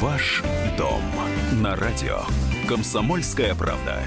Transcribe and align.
Ваш 0.00 0.42
дом 0.76 1.00
на 1.52 1.74
радио. 1.74 2.18
Комсомольская 2.68 3.54
правда. 3.54 4.02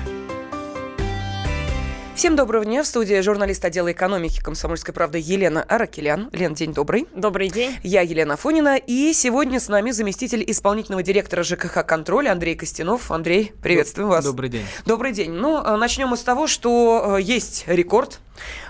Всем 2.13 2.35
доброго 2.35 2.63
дня. 2.63 2.83
В 2.83 2.85
студии 2.85 3.19
журналист 3.21 3.65
отдела 3.65 3.91
экономики 3.91 4.39
«Комсомольской 4.39 4.93
правды» 4.93 5.17
Елена 5.17 5.63
Аракелян. 5.63 6.29
Лен, 6.31 6.53
день 6.53 6.73
добрый. 6.73 7.07
Добрый 7.15 7.49
день. 7.49 7.77
Я 7.81 8.01
Елена 8.01 8.37
Фонина. 8.37 8.75
И 8.75 9.13
сегодня 9.13 9.59
с 9.59 9.67
нами 9.67 9.89
заместитель 9.89 10.43
исполнительного 10.45 11.01
директора 11.01 11.41
ЖКХ 11.41 11.83
«Контроль» 11.83 12.27
Андрей 12.27 12.55
Костянов. 12.55 13.09
Андрей, 13.09 13.53
приветствуем 13.63 14.09
вас. 14.09 14.25
Добрый 14.25 14.49
день. 14.49 14.65
Добрый 14.85 15.11
день. 15.11 15.31
Ну, 15.31 15.57
а 15.57 15.75
начнем 15.75 16.09
мы 16.09 16.17
с 16.17 16.21
того, 16.21 16.45
что 16.45 17.15
э, 17.17 17.21
есть 17.21 17.63
рекорд 17.65 18.19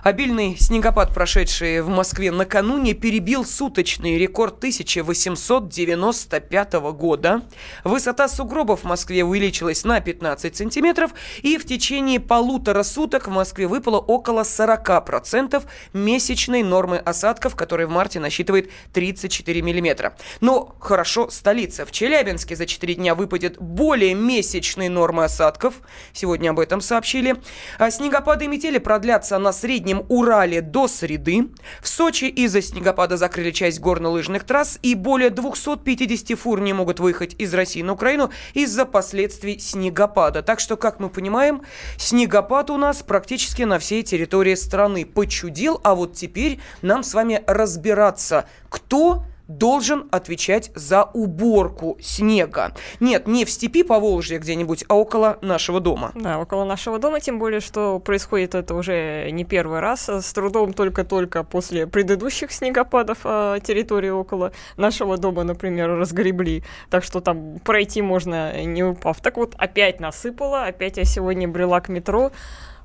Обильный 0.03 0.55
снегопад, 0.57 1.13
прошедший 1.13 1.81
в 1.81 1.89
Москве 1.89 2.31
накануне, 2.31 2.93
перебил 2.93 3.45
суточный 3.45 4.17
рекорд 4.17 4.57
1895 4.57 6.73
года. 6.73 7.41
Высота 7.83 8.27
сугробов 8.27 8.81
в 8.81 8.85
Москве 8.85 9.23
увеличилась 9.23 9.83
на 9.83 9.99
15 9.99 10.55
сантиметров, 10.55 11.11
и 11.41 11.57
в 11.57 11.65
течение 11.65 12.19
полутора 12.19 12.83
суток 12.83 13.27
в 13.27 13.31
Москве 13.31 13.67
выпало 13.67 13.97
около 13.97 14.41
40% 14.41 15.63
месячной 15.93 16.63
нормы 16.63 16.97
осадков, 16.97 17.55
которая 17.55 17.87
в 17.87 17.91
марте 17.91 18.19
насчитывает 18.19 18.69
34 18.93 19.61
миллиметра. 19.61 20.15
Но 20.41 20.75
хорошо, 20.79 21.29
столица. 21.29 21.85
В 21.85 21.91
Челябинске 21.91 22.55
за 22.55 22.65
4 22.65 22.95
дня 22.95 23.15
выпадет 23.15 23.59
более 23.59 24.13
месячной 24.13 24.89
нормы 24.89 25.25
осадков. 25.25 25.75
Сегодня 26.13 26.51
об 26.51 26.59
этом 26.59 26.81
сообщили. 26.81 27.35
А 27.77 27.91
снегопады 27.91 28.45
и 28.45 28.47
метели 28.47 28.77
продлятся 28.77 29.37
на 29.37 29.51
Среднем 29.59 30.05
Урале 30.07 30.61
до 30.61 30.87
среды. 30.87 31.49
В 31.81 31.87
Сочи 31.89 32.25
из-за 32.25 32.61
снегопада 32.61 33.17
закрыли 33.17 33.51
часть 33.51 33.81
горнолыжных 33.81 34.45
трасс, 34.45 34.79
и 34.81 34.95
более 34.95 35.31
250 35.31 36.39
фур 36.39 36.61
не 36.61 36.71
могут 36.71 37.01
выехать 37.01 37.35
из 37.37 37.53
России 37.53 37.81
на 37.81 37.93
Украину 37.93 38.31
из-за 38.53 38.85
последствий 38.85 39.59
снегопада. 39.59 40.43
Так 40.43 40.61
что, 40.61 40.77
как 40.77 41.01
мы 41.01 41.09
понимаем, 41.09 41.63
снегопад 41.97 42.69
у 42.69 42.77
нас 42.77 43.03
практически 43.03 43.63
на 43.63 43.79
всей 43.79 44.03
территории 44.03 44.55
страны 44.55 45.05
почудил, 45.05 45.81
а 45.83 45.93
вот 45.93 46.13
теперь 46.13 46.61
нам 46.81 47.03
с 47.03 47.13
вами 47.13 47.43
разбираться, 47.45 48.45
кто 48.69 49.25
должен 49.49 50.07
отвечать 50.11 50.71
за 50.75 51.03
уборку 51.03 51.97
снега. 51.99 52.73
Нет, 52.99 53.27
не 53.27 53.43
в 53.43 53.49
степи 53.49 53.83
по 53.83 53.99
Волжье 53.99 54.37
где-нибудь, 54.37 54.85
а 54.87 54.95
около 54.95 55.37
нашего 55.41 55.81
дома. 55.81 56.11
Да, 56.15 56.39
около 56.39 56.63
нашего 56.63 56.99
дома, 56.99 57.19
тем 57.19 57.39
более, 57.39 57.59
что 57.59 57.99
происходит 57.99 58.55
это 58.55 58.75
уже 58.75 59.29
не 59.31 59.43
первый 59.43 59.79
раз. 59.79 60.07
С 60.07 60.31
трудом 60.33 60.73
только-только 60.73 61.43
после 61.43 61.87
предыдущих 61.87 62.51
снегопадов 62.51 63.19
а, 63.23 63.59
территории 63.59 64.09
около 64.09 64.53
нашего 64.77 65.17
дома, 65.17 65.43
например, 65.43 65.97
разгребли. 65.97 66.63
Так 66.89 67.03
что 67.03 67.19
там 67.19 67.59
пройти 67.59 68.01
можно 68.01 68.63
не 68.63 68.83
упав. 68.83 69.19
Так 69.19 69.37
вот, 69.37 69.55
опять 69.57 69.99
насыпало, 69.99 70.65
опять 70.65 70.97
я 70.97 71.05
сегодня 71.05 71.47
брела 71.47 71.81
к 71.81 71.89
метро 71.89 72.31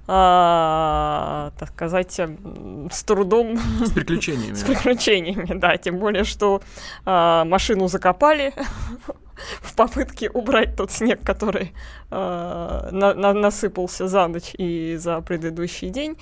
а, 0.07 1.53
так 1.59 1.71
сказать, 1.71 2.13
с 2.13 3.03
трудом. 3.05 3.59
С 3.85 3.91
приключениями. 3.91 4.55
С 4.55 4.63
приключениями, 4.63 5.59
да. 5.59 5.77
Тем 5.77 5.99
более, 5.99 6.25
что 6.25 6.61
а, 7.05 7.45
машину 7.45 7.89
закопали 7.89 8.53
в 9.63 9.75
попытке 9.75 10.31
убрать 10.31 10.77
тот 10.77 10.91
снег, 10.91 11.21
который 11.25 11.73
а, 12.11 12.89
на, 12.91 13.15
на, 13.15 13.33
насыпался 13.33 14.09
за 14.09 14.27
ночь 14.27 14.53
и 14.59 14.97
за 14.99 15.21
предыдущий 15.21 15.89
день. 15.89 16.17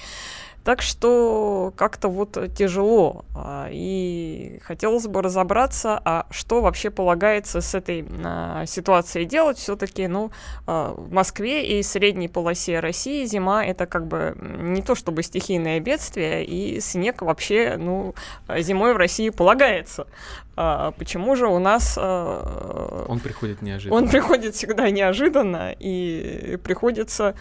Так 0.64 0.80
что 0.80 1.72
как-то 1.77 2.08
вот 2.08 2.38
тяжело. 2.55 3.24
А, 3.34 3.68
и 3.70 4.60
хотелось 4.62 5.08
бы 5.08 5.20
разобраться, 5.20 6.00
а 6.05 6.27
что 6.30 6.60
вообще 6.60 6.91
полагается 6.91 7.60
с 7.60 7.74
этой 7.74 8.06
а, 8.24 8.64
ситуацией 8.66 9.24
делать. 9.24 9.58
Все-таки, 9.58 10.06
ну, 10.06 10.30
а, 10.66 10.94
в 10.94 11.10
Москве 11.10 11.78
и 11.78 11.83
средней 11.83 12.28
полосе 12.28 12.78
России 12.78 13.24
зима 13.24 13.64
это 13.64 13.86
как 13.86 14.06
бы 14.06 14.36
не 14.39 14.83
то 14.83 14.95
чтобы 14.95 15.24
стихийное 15.24 15.80
бедствие, 15.80 16.45
и 16.45 16.80
снег 16.80 17.22
вообще, 17.22 17.77
ну, 17.77 18.14
зимой 18.58 18.95
в 18.95 18.96
России 18.96 19.30
полагается. 19.30 20.06
Почему 20.55 21.34
же 21.34 21.46
у 21.46 21.58
нас... 21.58 21.96
Он 21.96 23.20
приходит 23.20 23.62
неожиданно. 23.62 23.96
Он 23.96 24.08
приходит 24.08 24.55
всегда 24.55 24.90
неожиданно, 24.90 25.74
и 25.78 26.58
приходится 26.62 27.34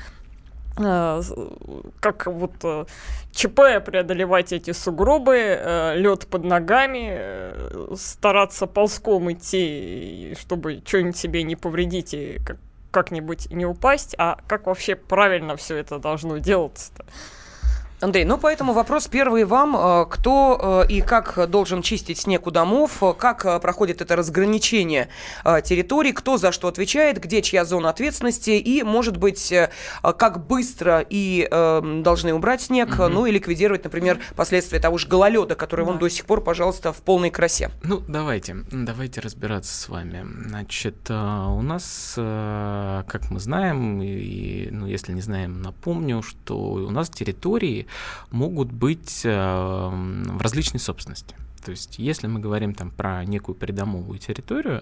как 0.75 2.27
вот 2.27 2.53
э, 2.63 2.85
ЧП 3.31 3.83
преодолевать 3.85 4.53
эти 4.53 4.71
сугробы, 4.71 5.37
э, 5.37 5.95
лед 5.97 6.27
под 6.27 6.43
ногами, 6.43 7.95
стараться 7.95 8.67
ползком 8.67 9.31
идти, 9.31 10.35
чтобы 10.39 10.81
что-нибудь 10.85 11.17
себе 11.17 11.43
не 11.43 11.55
повредить 11.55 12.13
и 12.13 12.39
как-нибудь 12.91 13.51
не 13.51 13.65
упасть, 13.65 14.15
а 14.17 14.37
как 14.47 14.67
вообще 14.67 14.95
правильно 14.95 15.55
все 15.55 15.77
это 15.77 15.99
должно 15.99 16.37
делаться-то? 16.37 17.05
Андрей, 18.01 18.25
ну 18.25 18.39
поэтому 18.39 18.73
вопрос 18.73 19.07
первый 19.07 19.44
вам. 19.44 19.75
Э, 19.78 20.06
кто 20.09 20.85
э, 20.88 20.91
и 20.91 21.01
как 21.01 21.47
должен 21.50 21.84
чистить 21.84 22.17
снег 22.17 22.47
у 22.47 22.51
домов? 22.51 23.03
Как 23.19 23.45
э, 23.45 23.59
проходит 23.59 24.01
это 24.01 24.16
разграничение 24.16 25.09
территорий? 25.63 26.11
Кто 26.11 26.38
за 26.38 26.51
что 26.51 26.67
отвечает? 26.67 27.19
Где 27.19 27.44
чья 27.44 27.63
зона 27.63 27.90
ответственности? 27.90 28.51
И, 28.51 28.81
может 28.81 29.17
быть, 29.17 29.53
как 30.01 30.45
быстро 30.47 31.06
и 31.07 31.47
должны 31.51 32.34
убрать 32.34 32.61
снег, 32.61 32.94
угу. 32.94 33.07
ну 33.07 33.25
и 33.25 33.31
ликвидировать, 33.31 33.84
например, 33.84 34.19
последствия 34.35 34.79
того 34.79 34.97
же 34.97 35.07
гололеда, 35.07 35.56
который 35.56 35.85
да. 35.85 35.91
вон 35.91 36.00
до 36.00 36.09
сих 36.09 36.25
пор, 36.25 36.44
пожалуйста, 36.44 36.94
в 36.94 37.01
полной 37.01 37.29
красе. 37.29 37.69
Ну, 37.84 38.01
давайте, 38.07 38.57
давайте 38.72 39.22
разбираться 39.22 39.73
с 39.75 39.90
вами. 39.90 40.25
Значит, 40.47 41.09
у 41.09 41.61
нас, 41.61 42.13
как 42.16 43.29
мы 43.29 43.40
знаем, 43.40 44.01
и, 44.01 44.69
ну, 44.72 44.88
если 44.88 45.11
не 45.11 45.22
знаем, 45.22 45.61
напомню, 45.61 46.23
что 46.23 46.57
у 46.57 46.90
нас 46.90 47.09
территории 47.09 47.88
могут 48.31 48.72
быть 48.72 49.22
э, 49.24 49.29
в 49.29 50.41
различной 50.41 50.79
собственности. 50.79 51.35
То 51.63 51.72
есть, 51.72 52.00
если 52.00 52.28
мы 52.28 52.40
говорим 52.40 52.74
там 52.74 52.90
про 52.90 53.24
некую 53.24 53.56
придомовую 53.56 54.18
территорию, 54.19 54.81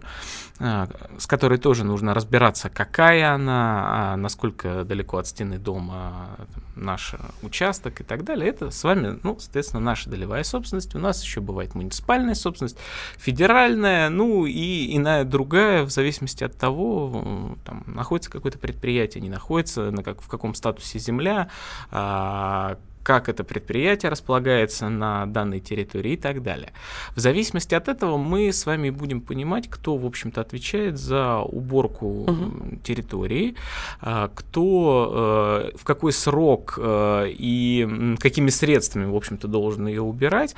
э, 0.60 0.88
с 1.18 1.28
которой 1.28 1.58
тоже 1.58 1.84
нужно 1.84 2.14
разбираться, 2.14 2.70
какая 2.70 3.34
она, 3.34 4.14
а 4.14 4.18
насколько 4.18 4.84
далеко 4.86 5.18
от 5.18 5.28
стены 5.28 5.58
дома 5.58 6.38
наш 6.76 7.16
участок 7.42 8.00
и 8.02 8.04
так 8.04 8.24
далее, 8.24 8.50
это 8.50 8.72
с 8.72 8.84
вами, 8.84 9.20
ну, 9.24 9.38
соответственно, 9.40 9.82
наша 9.82 10.10
долевая 10.10 10.44
собственность. 10.44 10.96
У 10.96 11.00
нас 11.00 11.22
еще 11.22 11.42
бывает 11.42 11.76
муниципальная 11.76 12.36
собственность, 12.36 12.78
федеральная, 13.18 14.10
ну 14.10 14.46
и 14.46 14.96
иная 14.96 15.26
другая, 15.26 15.84
в 15.84 15.90
зависимости 15.90 16.44
от 16.44 16.58
того, 16.58 17.58
там, 17.66 17.84
находится 17.88 18.32
какое-то 18.32 18.58
предприятие, 18.58 19.22
не 19.22 19.30
находится, 19.30 19.92
на 19.92 20.04
как, 20.04 20.22
в 20.22 20.28
каком 20.28 20.56
статусе 20.56 21.00
земля, 21.00 21.50
а, 21.92 22.78
как 23.10 23.28
это 23.28 23.44
предприятие 23.44 24.12
располагается 24.12 24.88
на 24.88 25.26
данной 25.26 25.60
территории 25.60 26.12
и 26.12 26.16
так 26.16 26.44
далее. 26.44 26.74
В 27.16 27.20
зависимости 27.20 27.74
от 27.74 27.88
этого 27.88 28.18
мы 28.18 28.54
с 28.54 28.68
вами 28.68 28.92
будем 28.92 29.22
понимать, 29.22 29.68
кто, 29.68 29.98
в 29.98 30.06
общем-то, 30.06 30.42
отвечает 30.42 31.00
за 31.00 31.40
уборку 31.40 32.06
угу. 32.06 32.78
территории, 32.84 33.56
а, 34.00 34.30
кто 34.36 35.72
э, 35.74 35.78
в 35.78 35.84
какой 35.86 36.14
срок 36.14 36.78
э, 36.80 37.30
и 37.30 38.16
какими 38.20 38.52
средствами, 38.52 39.06
в 39.06 39.16
общем-то, 39.16 39.48
должен 39.48 39.88
ее 39.88 40.04
убирать. 40.04 40.56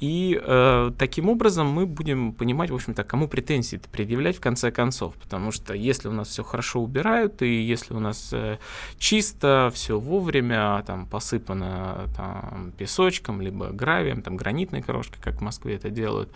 И 0.00 0.40
э, 0.40 0.90
таким 0.98 1.28
образом 1.28 1.68
мы 1.68 1.86
будем 1.86 2.32
понимать, 2.32 2.70
в 2.70 2.74
общем-то, 2.74 3.04
кому 3.04 3.28
претензии 3.28 3.80
предъявлять 3.90 4.36
в 4.36 4.40
конце 4.40 4.70
концов. 4.70 5.14
Потому 5.14 5.52
что 5.52 5.74
если 5.74 6.08
у 6.08 6.12
нас 6.12 6.28
все 6.28 6.42
хорошо 6.42 6.80
убирают, 6.80 7.42
и 7.42 7.62
если 7.62 7.94
у 7.94 8.00
нас 8.00 8.30
э, 8.32 8.58
чисто, 8.98 9.70
все 9.74 9.98
вовремя, 9.98 10.82
там 10.86 11.06
посыпано 11.06 12.08
там, 12.16 12.72
песочком, 12.78 13.40
либо 13.40 13.68
гравием, 13.68 14.22
там 14.22 14.36
гранитной 14.36 14.82
крошкой, 14.82 15.20
как 15.22 15.36
в 15.36 15.40
Москве 15.40 15.74
это 15.74 15.90
делают, 15.90 16.30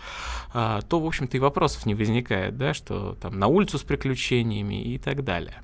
э, 0.53 0.79
то, 0.87 0.99
в 0.99 1.05
общем-то, 1.05 1.37
и 1.37 1.39
вопросов 1.39 1.85
не 1.85 1.95
возникает, 1.95 2.57
да, 2.57 2.73
что 2.73 3.17
там 3.21 3.39
на 3.39 3.47
улицу 3.47 3.77
с 3.77 3.83
приключениями 3.83 4.83
и 4.83 4.97
так 4.97 5.23
далее. 5.23 5.55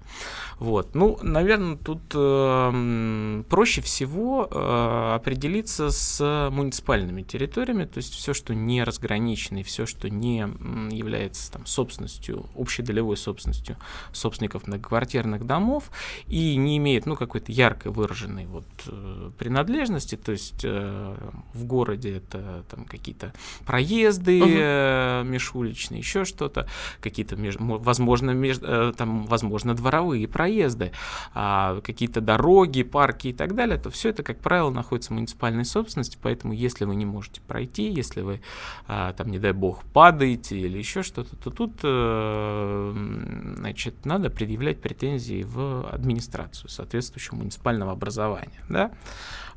Вот. 0.60 0.94
Ну, 0.94 1.18
наверное, 1.24 1.78
тут 1.78 2.02
э, 2.14 3.44
проще 3.50 3.82
всего 3.82 4.48
э, 4.52 5.16
определиться 5.16 5.90
с 5.90 6.50
муниципальными 6.52 7.22
территориями, 7.22 7.86
то 7.86 7.98
есть 7.98 8.14
все, 8.14 8.34
что 8.34 8.54
не 8.54 8.84
разграничено, 8.84 9.60
и 9.60 9.64
все, 9.64 9.86
что 9.86 10.10
не 10.10 10.40
является 10.92 11.50
там, 11.52 11.66
собственностью, 11.66 12.46
общедолевой 12.58 13.16
собственностью 13.16 13.78
собственников 14.12 14.68
многоквартирных 14.68 15.46
домов 15.46 15.92
и 16.28 16.58
не 16.58 16.78
имеет 16.78 17.06
ну, 17.06 17.16
какой-то 17.16 17.54
ярко 17.54 17.90
выраженной 17.90 18.46
вот, 18.46 18.66
э, 18.88 19.32
принадлежности, 19.38 20.16
то 20.16 20.34
есть 20.34 20.66
э, 20.66 21.16
в 21.54 21.66
городе 21.66 22.18
это 22.18 22.66
там, 22.70 22.84
какие-то 22.84 23.34
проезды 23.66 24.42
угу. 24.42 24.52
э, 24.52 25.24
межуличные, 25.24 26.00
еще 26.00 26.26
что-то, 26.26 26.68
какие-то, 27.00 27.38
меж, 27.38 27.56
возможно, 27.60 28.32
меж, 28.32 28.58
э, 28.62 28.92
там, 28.98 29.26
возможно, 29.26 29.74
дворовые 29.74 30.28
проезды, 30.28 30.49
а, 31.34 31.82
какие-то 31.82 32.22
дороги, 32.22 32.84
парки 32.84 33.28
и 33.28 33.34
так 33.34 33.56
далее, 33.56 33.78
то 33.78 33.90
все 33.90 34.10
это, 34.10 34.24
как 34.24 34.40
правило, 34.40 34.70
находится 34.70 35.12
в 35.12 35.16
муниципальной 35.16 35.66
собственности, 35.66 36.18
поэтому 36.22 36.54
если 36.54 36.86
вы 36.86 36.96
не 36.96 37.06
можете 37.06 37.42
пройти 37.42 37.90
если 38.00 38.22
вы, 38.22 38.42
а, 38.88 39.14
там, 39.14 39.30
не 39.30 39.40
дай 39.40 39.52
бог, 39.52 39.84
падаете 39.86 40.58
или 40.58 40.78
еще 40.78 41.04
что-то, 41.04 41.36
то 41.36 41.50
тут, 41.50 41.80
э, 41.84 43.54
значит, 43.58 44.06
надо 44.06 44.30
предъявлять 44.30 44.82
претензии 44.82 45.44
в 45.44 45.88
администрацию 45.90 46.70
соответствующего 46.70 47.36
муниципального 47.36 47.92
образования, 47.92 48.64
да. 48.70 48.92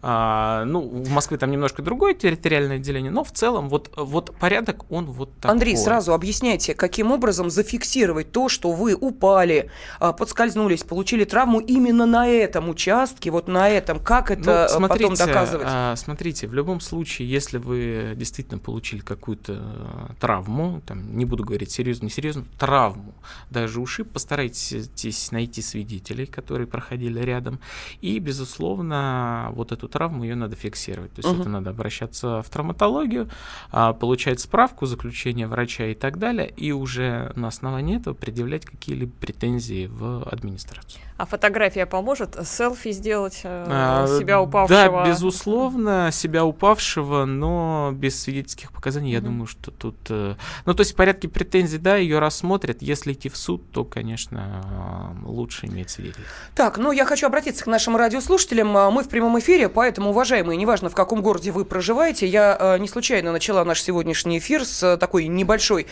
А, 0.04 0.64
ну, 0.64 0.81
в 0.81 1.10
Москве 1.10 1.38
там 1.38 1.52
немножко 1.52 1.81
другое 1.81 2.14
территориальное 2.14 2.81
деление, 2.81 3.12
но 3.12 3.22
в 3.22 3.31
целом 3.31 3.69
вот, 3.69 3.93
вот 3.96 4.37
порядок, 4.37 4.90
он 4.90 5.06
вот 5.06 5.32
такой. 5.37 5.52
Андрей, 5.52 5.76
сразу 5.76 6.12
объясняйте, 6.12 6.75
каким 6.75 7.12
образом 7.12 7.50
зафиксировать 7.50 8.32
то, 8.32 8.49
что 8.49 8.72
вы 8.72 8.94
упали, 8.94 9.70
а, 10.00 10.12
подскользнулись, 10.12 10.82
получили 10.82 11.25
травму 11.25 11.60
именно 11.60 12.04
на 12.04 12.26
этом 12.26 12.69
участке, 12.69 13.31
вот 13.31 13.46
на 13.46 13.69
этом, 13.69 14.00
как 14.00 14.32
это 14.32 14.66
ну, 14.72 14.76
смотрите, 14.76 15.10
потом 15.10 15.26
доказывать? 15.26 15.66
А, 15.70 15.94
смотрите, 15.94 16.49
в 16.49 16.54
любом 16.54 16.81
случае, 16.81 17.31
если 17.31 17.58
вы 17.58 18.14
действительно 18.16 18.58
получили 18.58 19.00
какую-то 19.00 20.16
травму, 20.19 20.82
там, 20.84 21.16
не 21.16 21.25
буду 21.25 21.44
говорить 21.44 21.70
серьезно, 21.70 22.06
не 22.06 22.10
серьезно, 22.10 22.44
травму, 22.58 23.14
даже 23.50 23.81
ушиб, 23.81 24.10
постарайтесь 24.10 25.31
найти 25.31 25.62
свидетелей, 25.62 26.26
которые 26.26 26.66
проходили 26.66 27.20
рядом, 27.20 27.60
и, 28.00 28.19
безусловно, 28.19 29.50
вот 29.52 29.70
эту 29.70 29.91
травму, 29.92 30.24
ее 30.24 30.34
надо 30.34 30.56
фиксировать. 30.56 31.12
То 31.12 31.20
есть 31.20 31.28
угу. 31.28 31.42
это 31.42 31.48
надо 31.48 31.70
обращаться 31.70 32.42
в 32.42 32.48
травматологию, 32.48 33.28
а, 33.70 33.92
получать 33.92 34.40
справку, 34.40 34.86
заключение 34.86 35.46
врача 35.46 35.86
и 35.86 35.94
так 35.94 36.18
далее, 36.18 36.48
и 36.48 36.72
уже 36.72 37.32
на 37.36 37.48
основании 37.48 37.98
этого 37.98 38.14
предъявлять 38.14 38.64
какие-либо 38.64 39.12
претензии 39.12 39.86
в 39.86 40.24
администрацию. 40.24 41.00
А 41.18 41.26
фотография 41.26 41.86
поможет 41.86 42.36
селфи 42.48 42.90
сделать 42.90 43.42
э, 43.44 43.66
а, 43.68 44.06
себя 44.18 44.40
упавшего? 44.40 45.04
Да, 45.04 45.06
безусловно, 45.06 46.10
себя 46.10 46.44
упавшего, 46.44 47.26
но 47.26 47.92
без 47.94 48.20
свидетельских 48.20 48.72
показаний, 48.72 49.12
я 49.12 49.20
думаю, 49.20 49.46
что 49.46 49.70
тут... 49.70 49.96
Э, 50.08 50.34
ну, 50.64 50.74
то 50.74 50.80
есть 50.80 50.94
в 50.94 50.96
порядке 50.96 51.28
претензий, 51.28 51.78
да, 51.78 51.96
ее 51.96 52.18
рассмотрят. 52.18 52.82
Если 52.82 53.12
идти 53.12 53.28
в 53.28 53.36
суд, 53.36 53.70
то, 53.70 53.84
конечно, 53.84 55.14
лучше 55.24 55.66
иметь 55.66 55.90
свидетелей. 55.90 56.24
Так, 56.56 56.78
ну, 56.78 56.90
я 56.90 57.04
хочу 57.04 57.26
обратиться 57.26 57.62
к 57.62 57.66
нашим 57.68 57.96
радиослушателям. 57.96 58.68
Мы 58.68 59.02
в 59.04 59.08
прямом 59.08 59.38
эфире, 59.38 59.68
поэтому, 59.82 60.11
уважаемые, 60.11 60.56
неважно, 60.56 60.90
в 60.90 60.94
каком 60.94 61.23
городе 61.23 61.50
вы 61.50 61.64
проживаете, 61.64 62.25
я 62.25 62.56
э, 62.56 62.79
не 62.79 62.87
случайно 62.87 63.32
начала 63.32 63.64
наш 63.64 63.82
сегодняшний 63.82 64.38
эфир 64.38 64.64
с 64.64 64.81
э, 64.84 64.96
такой 64.96 65.26
небольшой... 65.26 65.88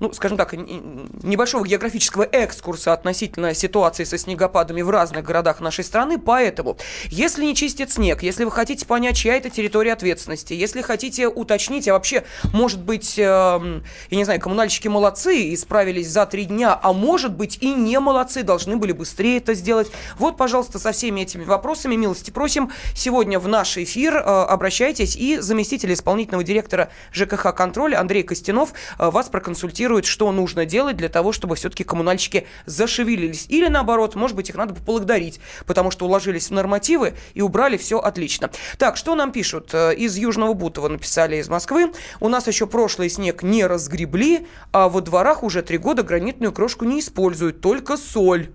Ну, 0.00 0.12
скажем 0.12 0.38
так, 0.38 0.52
небольшого 0.52 1.66
географического 1.66 2.22
экскурса 2.22 2.92
относительно 2.92 3.52
ситуации 3.52 4.04
со 4.04 4.16
снегопадами 4.16 4.80
в 4.80 4.90
разных 4.90 5.24
городах 5.24 5.58
нашей 5.60 5.82
страны. 5.82 6.20
Поэтому, 6.20 6.76
если 7.06 7.44
не 7.44 7.56
чистит 7.56 7.90
снег, 7.90 8.22
если 8.22 8.44
вы 8.44 8.52
хотите 8.52 8.86
понять, 8.86 9.16
чья 9.16 9.34
это 9.34 9.50
территория 9.50 9.94
ответственности, 9.94 10.52
если 10.52 10.82
хотите 10.82 11.26
уточнить, 11.26 11.88
а 11.88 11.94
вообще, 11.94 12.24
может 12.52 12.80
быть, 12.80 13.18
э, 13.18 13.22
я 13.22 14.16
не 14.16 14.22
знаю, 14.22 14.40
коммунальщики 14.40 14.86
молодцы 14.86 15.36
и 15.36 15.56
справились 15.56 16.08
за 16.08 16.26
три 16.26 16.44
дня, 16.44 16.78
а 16.80 16.92
может 16.92 17.32
быть 17.32 17.58
и 17.60 17.74
не 17.74 17.98
молодцы, 17.98 18.44
должны 18.44 18.76
были 18.76 18.92
быстрее 18.92 19.38
это 19.38 19.54
сделать. 19.54 19.90
Вот, 20.16 20.36
пожалуйста, 20.36 20.78
со 20.78 20.92
всеми 20.92 21.22
этими 21.22 21.42
вопросами 21.42 21.96
милости 21.96 22.30
просим. 22.30 22.70
Сегодня 22.94 23.40
в 23.40 23.48
наш 23.48 23.76
эфир 23.76 24.14
э, 24.14 24.20
обращайтесь 24.20 25.16
и 25.16 25.38
заместитель 25.38 25.92
исполнительного 25.92 26.44
директора 26.44 26.90
ЖКХ 27.12 27.52
«Контроль» 27.52 27.96
Андрей 27.96 28.22
Костянов 28.22 28.74
э, 28.96 29.10
вас 29.10 29.28
проконсультирует 29.28 29.87
консультирует, 29.88 30.04
что 30.04 30.30
нужно 30.32 30.66
делать 30.66 30.96
для 30.96 31.08
того, 31.08 31.32
чтобы 31.32 31.56
все-таки 31.56 31.84
коммунальщики 31.84 32.46
зашевелились. 32.66 33.46
Или 33.48 33.68
наоборот, 33.68 34.14
может 34.14 34.36
быть, 34.36 34.50
их 34.50 34.56
надо 34.56 34.74
поблагодарить, 34.74 35.40
потому 35.66 35.90
что 35.90 36.06
уложились 36.06 36.48
в 36.48 36.52
нормативы 36.52 37.14
и 37.34 37.42
убрали 37.42 37.76
все 37.76 37.98
отлично. 37.98 38.50
Так, 38.76 38.96
что 38.96 39.14
нам 39.14 39.32
пишут? 39.32 39.70
Э, 39.72 39.94
из 39.94 40.16
Южного 40.16 40.52
Бутова 40.52 40.88
написали 40.88 41.36
из 41.36 41.48
Москвы. 41.48 41.92
У 42.20 42.28
нас 42.28 42.46
еще 42.46 42.66
прошлый 42.66 43.08
снег 43.08 43.42
не 43.42 43.66
разгребли, 43.66 44.46
а 44.72 44.88
во 44.88 45.00
дворах 45.00 45.42
уже 45.42 45.62
три 45.62 45.78
года 45.78 46.02
гранитную 46.02 46.52
крошку 46.52 46.84
не 46.84 47.00
используют, 47.00 47.60
только 47.60 47.96
соль. 47.96 48.50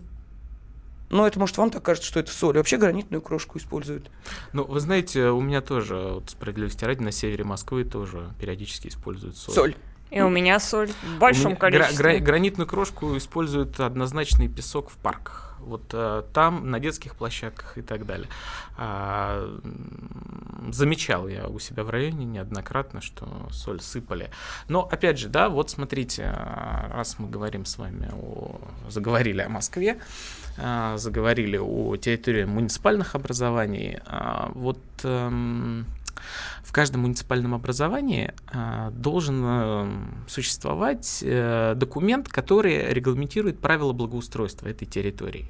Но 1.09 1.27
это, 1.27 1.39
может, 1.39 1.57
вам 1.57 1.69
так 1.69 1.83
кажется, 1.83 2.09
что 2.09 2.19
это 2.19 2.31
соль. 2.31 2.57
Вообще 2.57 2.77
гранитную 2.77 3.21
крошку 3.21 3.57
используют. 3.57 4.09
Ну, 4.51 4.63
вы 4.63 4.79
знаете, 4.79 5.29
у 5.29 5.41
меня 5.41 5.61
тоже, 5.61 5.95
вот, 5.95 6.29
справедливости 6.29 6.85
ради, 6.85 7.03
на 7.03 7.11
севере 7.11 7.43
Москвы 7.43 7.83
тоже 7.83 8.33
периодически 8.39 8.87
используют 8.87 9.37
соль. 9.37 9.53
Соль. 9.53 9.75
И 10.13 10.21
у 10.21 10.29
меня 10.29 10.59
соль 10.59 10.91
в 10.91 11.17
большом 11.17 11.55
количестве. 11.55 11.97
Гра- 11.97 12.19
гранитную 12.19 12.67
крошку 12.67 13.17
используют 13.17 13.79
однозначный 13.79 14.47
песок 14.47 14.91
в 14.91 14.97
парках. 14.97 15.55
Вот 15.59 15.91
э, 15.93 16.23
там, 16.33 16.69
на 16.69 16.79
детских 16.79 17.15
площадках 17.15 17.77
и 17.77 17.81
так 17.81 18.05
далее. 18.05 18.27
А, 18.77 19.59
замечал 20.71 21.27
я 21.27 21.47
у 21.47 21.57
себя 21.57 21.83
в 21.83 21.89
районе 21.89 22.25
неоднократно, 22.25 23.01
что 23.01 23.47
соль 23.49 23.81
сыпали. 23.81 24.29
Но, 24.67 24.81
опять 24.81 25.17
же, 25.17 25.29
да, 25.29 25.49
вот 25.49 25.69
смотрите, 25.69 26.25
а, 26.25 26.91
раз 26.93 27.17
мы 27.17 27.29
говорим 27.29 27.65
с 27.65 27.77
вами 27.77 28.09
о... 28.13 28.59
заговорили 28.89 29.41
о 29.41 29.49
Москве, 29.49 29.99
а, 30.57 30.97
заговорили 30.97 31.57
о 31.57 31.95
территории 31.95 32.43
муниципальных 32.43 33.15
образований, 33.15 33.99
а, 34.05 34.51
вот... 34.53 34.79
А, 35.03 35.31
в 35.31 36.52
каждом 36.73 37.01
муниципальном 37.01 37.53
образовании 37.53 38.33
э, 38.51 38.91
должен 38.91 39.43
э, 39.45 39.91
существовать 40.27 41.19
э, 41.21 41.75
документ, 41.75 42.27
который 42.27 42.91
регламентирует 42.93 43.59
правила 43.59 43.93
благоустройства 43.93 44.67
этой 44.67 44.85
территории. 44.85 45.45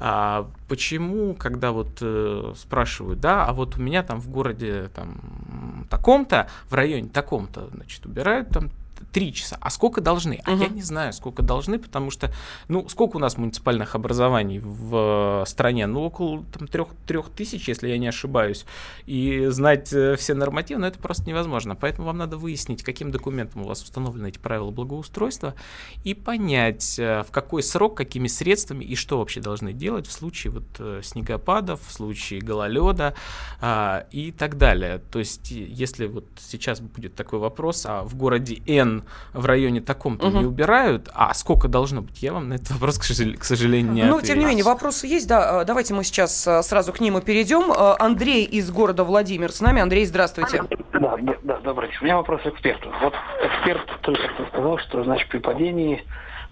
А 0.00 0.48
почему, 0.68 1.34
когда 1.34 1.70
вот 1.70 1.98
э, 2.00 2.54
спрашивают, 2.56 3.20
да, 3.20 3.44
а 3.44 3.52
вот 3.52 3.76
у 3.76 3.82
меня 3.82 4.02
там 4.02 4.20
в 4.20 4.28
городе 4.28 4.90
там 4.94 5.86
таком-то, 5.90 6.48
в 6.68 6.74
районе 6.74 7.08
таком-то, 7.08 7.68
значит, 7.72 8.06
убирают 8.06 8.48
там 8.48 8.70
три 9.12 9.32
часа. 9.32 9.56
А 9.60 9.70
сколько 9.70 10.00
должны? 10.00 10.40
А 10.44 10.52
угу. 10.52 10.62
я 10.62 10.68
не 10.68 10.82
знаю, 10.82 11.12
сколько 11.12 11.42
должны, 11.42 11.78
потому 11.78 12.10
что, 12.10 12.32
ну, 12.68 12.88
сколько 12.88 13.16
у 13.16 13.20
нас 13.20 13.36
муниципальных 13.36 13.94
образований 13.94 14.58
в 14.58 15.42
э, 15.42 15.46
стране? 15.46 15.86
Ну, 15.86 16.02
около 16.02 16.44
там, 16.56 16.66
трех, 16.68 16.88
трех 17.06 17.30
тысяч, 17.30 17.68
если 17.68 17.88
я 17.88 17.98
не 17.98 18.08
ошибаюсь. 18.08 18.64
И 19.06 19.46
знать 19.48 19.92
э, 19.92 20.16
все 20.16 20.34
нормативы, 20.34 20.80
ну, 20.80 20.86
это 20.86 20.98
просто 20.98 21.24
невозможно. 21.28 21.76
Поэтому 21.76 22.06
вам 22.06 22.18
надо 22.18 22.36
выяснить, 22.36 22.82
каким 22.82 23.10
документом 23.10 23.62
у 23.62 23.66
вас 23.66 23.82
установлены 23.82 24.28
эти 24.28 24.38
правила 24.38 24.70
благоустройства, 24.70 25.54
и 26.02 26.14
понять, 26.14 26.98
э, 26.98 27.22
в 27.22 27.30
какой 27.30 27.62
срок, 27.62 27.96
какими 27.96 28.28
средствами 28.28 28.84
и 28.84 28.96
что 28.96 29.18
вообще 29.18 29.40
должны 29.40 29.72
делать 29.72 30.06
в 30.06 30.12
случае 30.12 30.52
вот 30.52 31.04
снегопадов, 31.04 31.80
в 31.86 31.92
случае 31.92 32.40
гололеда 32.40 33.14
а, 33.60 34.06
и 34.10 34.32
так 34.32 34.58
далее. 34.58 35.00
То 35.10 35.18
есть, 35.18 35.50
если 35.50 36.06
вот 36.06 36.26
сейчас 36.38 36.80
будет 36.80 37.14
такой 37.14 37.38
вопрос, 37.38 37.86
а 37.86 38.02
в 38.02 38.14
городе 38.16 38.60
Н 38.84 39.04
в 39.32 39.46
районе 39.46 39.80
таком-то 39.80 40.28
угу. 40.28 40.38
не 40.38 40.46
убирают, 40.46 41.10
а 41.14 41.34
сколько 41.34 41.68
должно 41.68 42.02
быть? 42.02 42.22
Я 42.22 42.32
вам 42.32 42.48
на 42.48 42.54
этот 42.54 42.70
вопрос, 42.72 42.98
к 42.98 43.44
сожалению, 43.44 43.92
не 43.92 44.04
Ну, 44.04 44.20
тем 44.20 44.38
не 44.38 44.44
менее, 44.44 44.64
вопросы 44.64 45.06
есть, 45.06 45.26
да. 45.28 45.60
А, 45.60 45.64
давайте 45.64 45.94
мы 45.94 46.04
сейчас 46.04 46.46
а, 46.46 46.62
сразу 46.62 46.92
к 46.92 47.00
ним 47.00 47.18
и 47.18 47.20
перейдем. 47.20 47.72
А, 47.72 47.96
Андрей 47.98 48.44
из 48.44 48.70
города 48.70 49.04
Владимир 49.04 49.52
с 49.52 49.60
нами. 49.60 49.80
Андрей, 49.80 50.04
здравствуйте. 50.04 50.62
Да, 50.92 51.16
да, 51.42 51.58
добрый 51.60 51.88
день. 51.88 51.98
У 52.00 52.04
меня 52.04 52.16
вопрос 52.16 52.42
к 52.42 52.46
эксперту. 52.46 52.90
Вот 53.02 53.14
эксперт 53.42 54.00
только 54.02 54.22
что 54.34 54.46
сказал, 54.46 54.78
что, 54.78 55.04
значит, 55.04 55.28
при 55.28 55.38
падении 55.38 56.04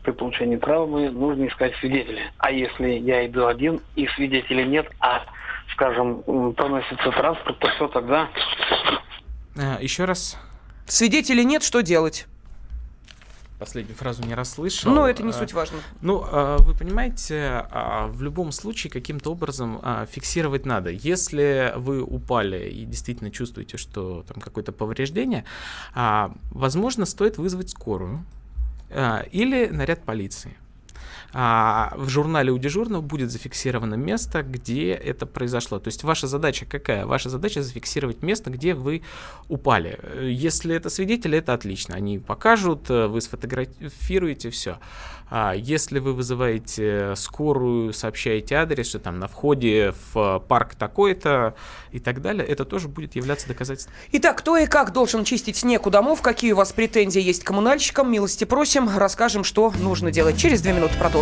при 0.02 0.10
получении 0.10 0.56
травмы 0.56 1.10
нужно 1.10 1.46
искать 1.46 1.74
свидетелей. 1.76 2.22
А 2.38 2.50
если 2.50 2.88
я 2.88 3.24
иду 3.26 3.46
один 3.46 3.80
и 3.94 4.06
свидетелей 4.08 4.64
нет, 4.64 4.90
а, 4.98 5.22
скажем, 5.72 6.22
проносится 6.54 7.10
транспорт, 7.10 7.58
то 7.58 7.70
что 7.70 7.88
тогда? 7.88 8.28
Еще 9.80 10.04
раз. 10.04 10.38
Свидетелей 10.86 11.44
нет, 11.44 11.62
что 11.62 11.80
делать? 11.80 12.26
последнюю 13.62 13.96
фразу 13.96 14.24
не 14.24 14.34
расслышал. 14.34 14.92
Ну, 14.92 15.06
это 15.06 15.22
не 15.22 15.30
а, 15.30 15.32
суть 15.32 15.52
важно. 15.52 15.78
Ну, 16.00 16.24
а, 16.26 16.56
вы 16.58 16.74
понимаете, 16.74 17.64
а, 17.70 18.08
в 18.08 18.20
любом 18.20 18.50
случае 18.50 18.90
каким-то 18.90 19.30
образом 19.30 19.80
фиксировать 20.10 20.66
надо. 20.66 20.90
Если 20.90 21.72
вы 21.76 22.02
упали 22.02 22.68
и 22.68 22.84
действительно 22.84 23.30
чувствуете, 23.30 23.76
что 23.76 24.24
там 24.26 24.42
какое-то 24.42 24.72
повреждение, 24.72 25.44
возможно, 25.94 27.06
стоит 27.06 27.38
вызвать 27.38 27.70
скорую 27.70 28.24
или 29.30 29.68
наряд 29.68 30.02
полиции 30.02 30.56
а, 31.32 31.92
в 31.96 32.08
журнале 32.08 32.52
у 32.52 32.58
дежурного 32.58 33.00
будет 33.00 33.30
зафиксировано 33.30 33.94
место, 33.94 34.42
где 34.42 34.92
это 34.92 35.26
произошло. 35.26 35.78
То 35.78 35.88
есть 35.88 36.04
ваша 36.04 36.26
задача 36.26 36.66
какая? 36.66 37.06
Ваша 37.06 37.30
задача 37.30 37.62
зафиксировать 37.62 38.22
место, 38.22 38.50
где 38.50 38.74
вы 38.74 39.02
упали. 39.48 39.98
Если 40.22 40.74
это 40.74 40.90
свидетели, 40.90 41.38
это 41.38 41.54
отлично. 41.54 41.94
Они 41.94 42.18
покажут, 42.18 42.88
вы 42.88 43.20
сфотографируете, 43.20 44.50
все. 44.50 44.78
А 45.34 45.54
если 45.54 45.98
вы 45.98 46.12
вызываете 46.12 47.14
скорую, 47.16 47.94
сообщаете 47.94 48.56
адрес, 48.56 48.88
что 48.88 48.98
там 48.98 49.18
на 49.18 49.28
входе 49.28 49.94
в 50.12 50.44
парк 50.46 50.74
такой-то 50.74 51.54
и 51.90 52.00
так 52.00 52.20
далее, 52.20 52.46
это 52.46 52.66
тоже 52.66 52.88
будет 52.88 53.16
являться 53.16 53.48
доказательством. 53.48 53.94
Итак, 54.12 54.36
кто 54.36 54.58
и 54.58 54.66
как 54.66 54.92
должен 54.92 55.24
чистить 55.24 55.56
снег 55.56 55.86
у 55.86 55.90
домов, 55.90 56.20
какие 56.20 56.52
у 56.52 56.56
вас 56.56 56.72
претензии 56.72 57.22
есть 57.22 57.44
к 57.44 57.46
коммунальщикам, 57.46 58.12
милости 58.12 58.44
просим, 58.44 58.90
расскажем, 58.94 59.42
что 59.42 59.72
нужно 59.80 60.10
делать. 60.10 60.36
Через 60.36 60.60
две 60.60 60.74
минуты 60.74 60.98
продолжим. 60.98 61.21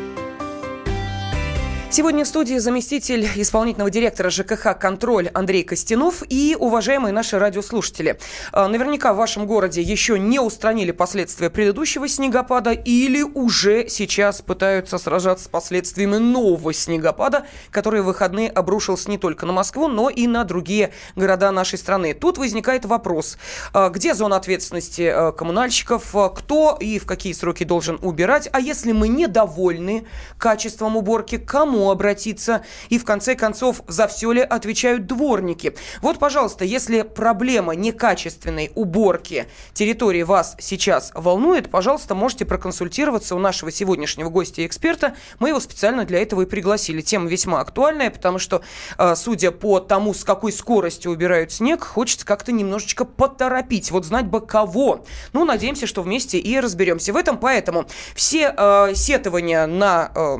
Сегодня 1.93 2.23
в 2.23 2.27
студии 2.29 2.57
заместитель 2.57 3.27
исполнительного 3.35 3.89
директора 3.89 4.29
ЖКХ 4.29 4.79
«Контроль» 4.79 5.27
Андрей 5.33 5.65
Костянов 5.65 6.23
и 6.29 6.55
уважаемые 6.57 7.11
наши 7.11 7.37
радиослушатели. 7.37 8.17
А, 8.53 8.69
наверняка 8.69 9.11
в 9.13 9.17
вашем 9.17 9.45
городе 9.45 9.81
еще 9.81 10.17
не 10.17 10.39
устранили 10.39 10.91
последствия 10.91 11.49
предыдущего 11.49 12.07
снегопада 12.07 12.71
или 12.71 13.21
уже 13.23 13.89
сейчас 13.89 14.41
пытаются 14.41 14.99
сражаться 14.99 15.45
с 15.45 15.47
последствиями 15.49 16.15
нового 16.15 16.71
снегопада, 16.71 17.45
который 17.71 17.99
в 17.99 18.05
выходные 18.05 18.49
обрушился 18.49 19.09
не 19.09 19.17
только 19.17 19.45
на 19.45 19.51
Москву, 19.51 19.89
но 19.89 20.09
и 20.09 20.27
на 20.27 20.45
другие 20.45 20.93
города 21.17 21.51
нашей 21.51 21.77
страны. 21.77 22.13
Тут 22.13 22.37
возникает 22.37 22.85
вопрос, 22.85 23.37
а, 23.73 23.89
где 23.89 24.13
зона 24.13 24.37
ответственности 24.37 25.11
а, 25.13 25.33
коммунальщиков, 25.33 26.15
кто 26.37 26.77
и 26.79 26.99
в 26.99 27.05
какие 27.05 27.33
сроки 27.33 27.65
должен 27.65 27.99
убирать, 28.01 28.47
а 28.53 28.61
если 28.61 28.93
мы 28.93 29.09
недовольны 29.09 30.05
качеством 30.37 30.95
уборки, 30.95 31.37
кому 31.37 31.80
обратиться? 31.89 32.63
И 32.89 32.99
в 32.99 33.05
конце 33.05 33.33
концов, 33.33 33.81
за 33.87 34.07
все 34.07 34.31
ли 34.31 34.41
отвечают 34.41 35.07
дворники? 35.07 35.75
Вот, 36.01 36.19
пожалуйста, 36.19 36.65
если 36.65 37.01
проблема 37.01 37.73
некачественной 37.73 38.71
уборки 38.75 39.47
территории 39.73 40.21
вас 40.21 40.55
сейчас 40.59 41.11
волнует, 41.15 41.71
пожалуйста, 41.71 42.13
можете 42.13 42.45
проконсультироваться 42.45 43.35
у 43.35 43.39
нашего 43.39 43.71
сегодняшнего 43.71 44.29
гостя 44.29 44.61
и 44.61 44.67
эксперта. 44.67 45.15
Мы 45.39 45.49
его 45.49 45.59
специально 45.59 46.05
для 46.05 46.21
этого 46.21 46.41
и 46.41 46.45
пригласили. 46.45 47.01
Тема 47.01 47.27
весьма 47.27 47.61
актуальная, 47.61 48.11
потому 48.11 48.37
что, 48.37 48.61
э, 48.97 49.15
судя 49.15 49.51
по 49.51 49.79
тому, 49.79 50.13
с 50.13 50.23
какой 50.23 50.51
скоростью 50.51 51.11
убирают 51.11 51.51
снег, 51.51 51.83
хочется 51.83 52.25
как-то 52.25 52.51
немножечко 52.51 53.05
поторопить. 53.05 53.89
Вот 53.91 54.05
знать 54.05 54.25
бы 54.25 54.41
кого. 54.41 55.05
Ну, 55.33 55.45
надеемся, 55.45 55.87
что 55.87 56.01
вместе 56.01 56.37
и 56.37 56.59
разберемся 56.59 57.13
в 57.13 57.15
этом. 57.15 57.37
Поэтому 57.37 57.85
все 58.13 58.53
э, 58.55 58.93
сетования 58.93 59.65
на 59.65 60.11
э, 60.13 60.37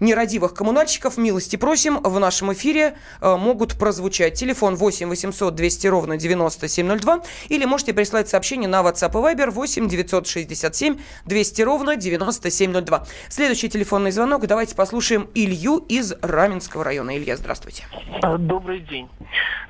нерадивых 0.00 0.54
коммунальных 0.54 0.83
коммунальщиков, 0.84 1.16
милости 1.16 1.56
просим, 1.56 1.98
в 2.02 2.20
нашем 2.20 2.52
эфире 2.52 2.94
э, 3.22 3.36
могут 3.36 3.78
прозвучать. 3.78 4.34
Телефон 4.34 4.76
8 4.76 5.08
800 5.08 5.54
200 5.54 5.86
ровно 5.86 6.16
9702 6.18 7.22
или 7.48 7.64
можете 7.64 7.94
прислать 7.94 8.28
сообщение 8.28 8.68
на 8.68 8.82
WhatsApp 8.82 9.12
и 9.12 9.34
Viber 9.34 9.50
8 9.50 9.88
967 9.88 10.98
200 11.24 11.62
ровно 11.62 11.96
9702. 11.96 13.06
Следующий 13.30 13.70
телефонный 13.70 14.10
звонок. 14.10 14.46
Давайте 14.46 14.76
послушаем 14.76 15.28
Илью 15.34 15.78
из 15.88 16.12
Раменского 16.20 16.84
района. 16.84 17.16
Илья, 17.16 17.36
здравствуйте. 17.36 17.84
А, 18.22 18.36
добрый 18.36 18.80
день. 18.80 19.08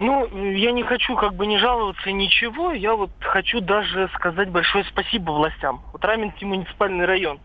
Ну, 0.01 0.27
я 0.51 0.73
не 0.73 0.83
хочу 0.83 1.15
как 1.15 1.35
бы 1.35 1.47
не 1.47 1.59
жаловаться 1.59 2.11
ничего, 2.11 2.73
я 2.73 2.97
вот 2.97 3.11
хочу 3.21 3.61
даже 3.61 4.11
сказать 4.15 4.51
большое 4.51 4.85
спасибо 4.85 5.31
властям. 5.31 5.81
Вот 5.93 6.05
Раменский 6.05 6.47
муниципальный 6.47 7.05
район. 7.05 7.39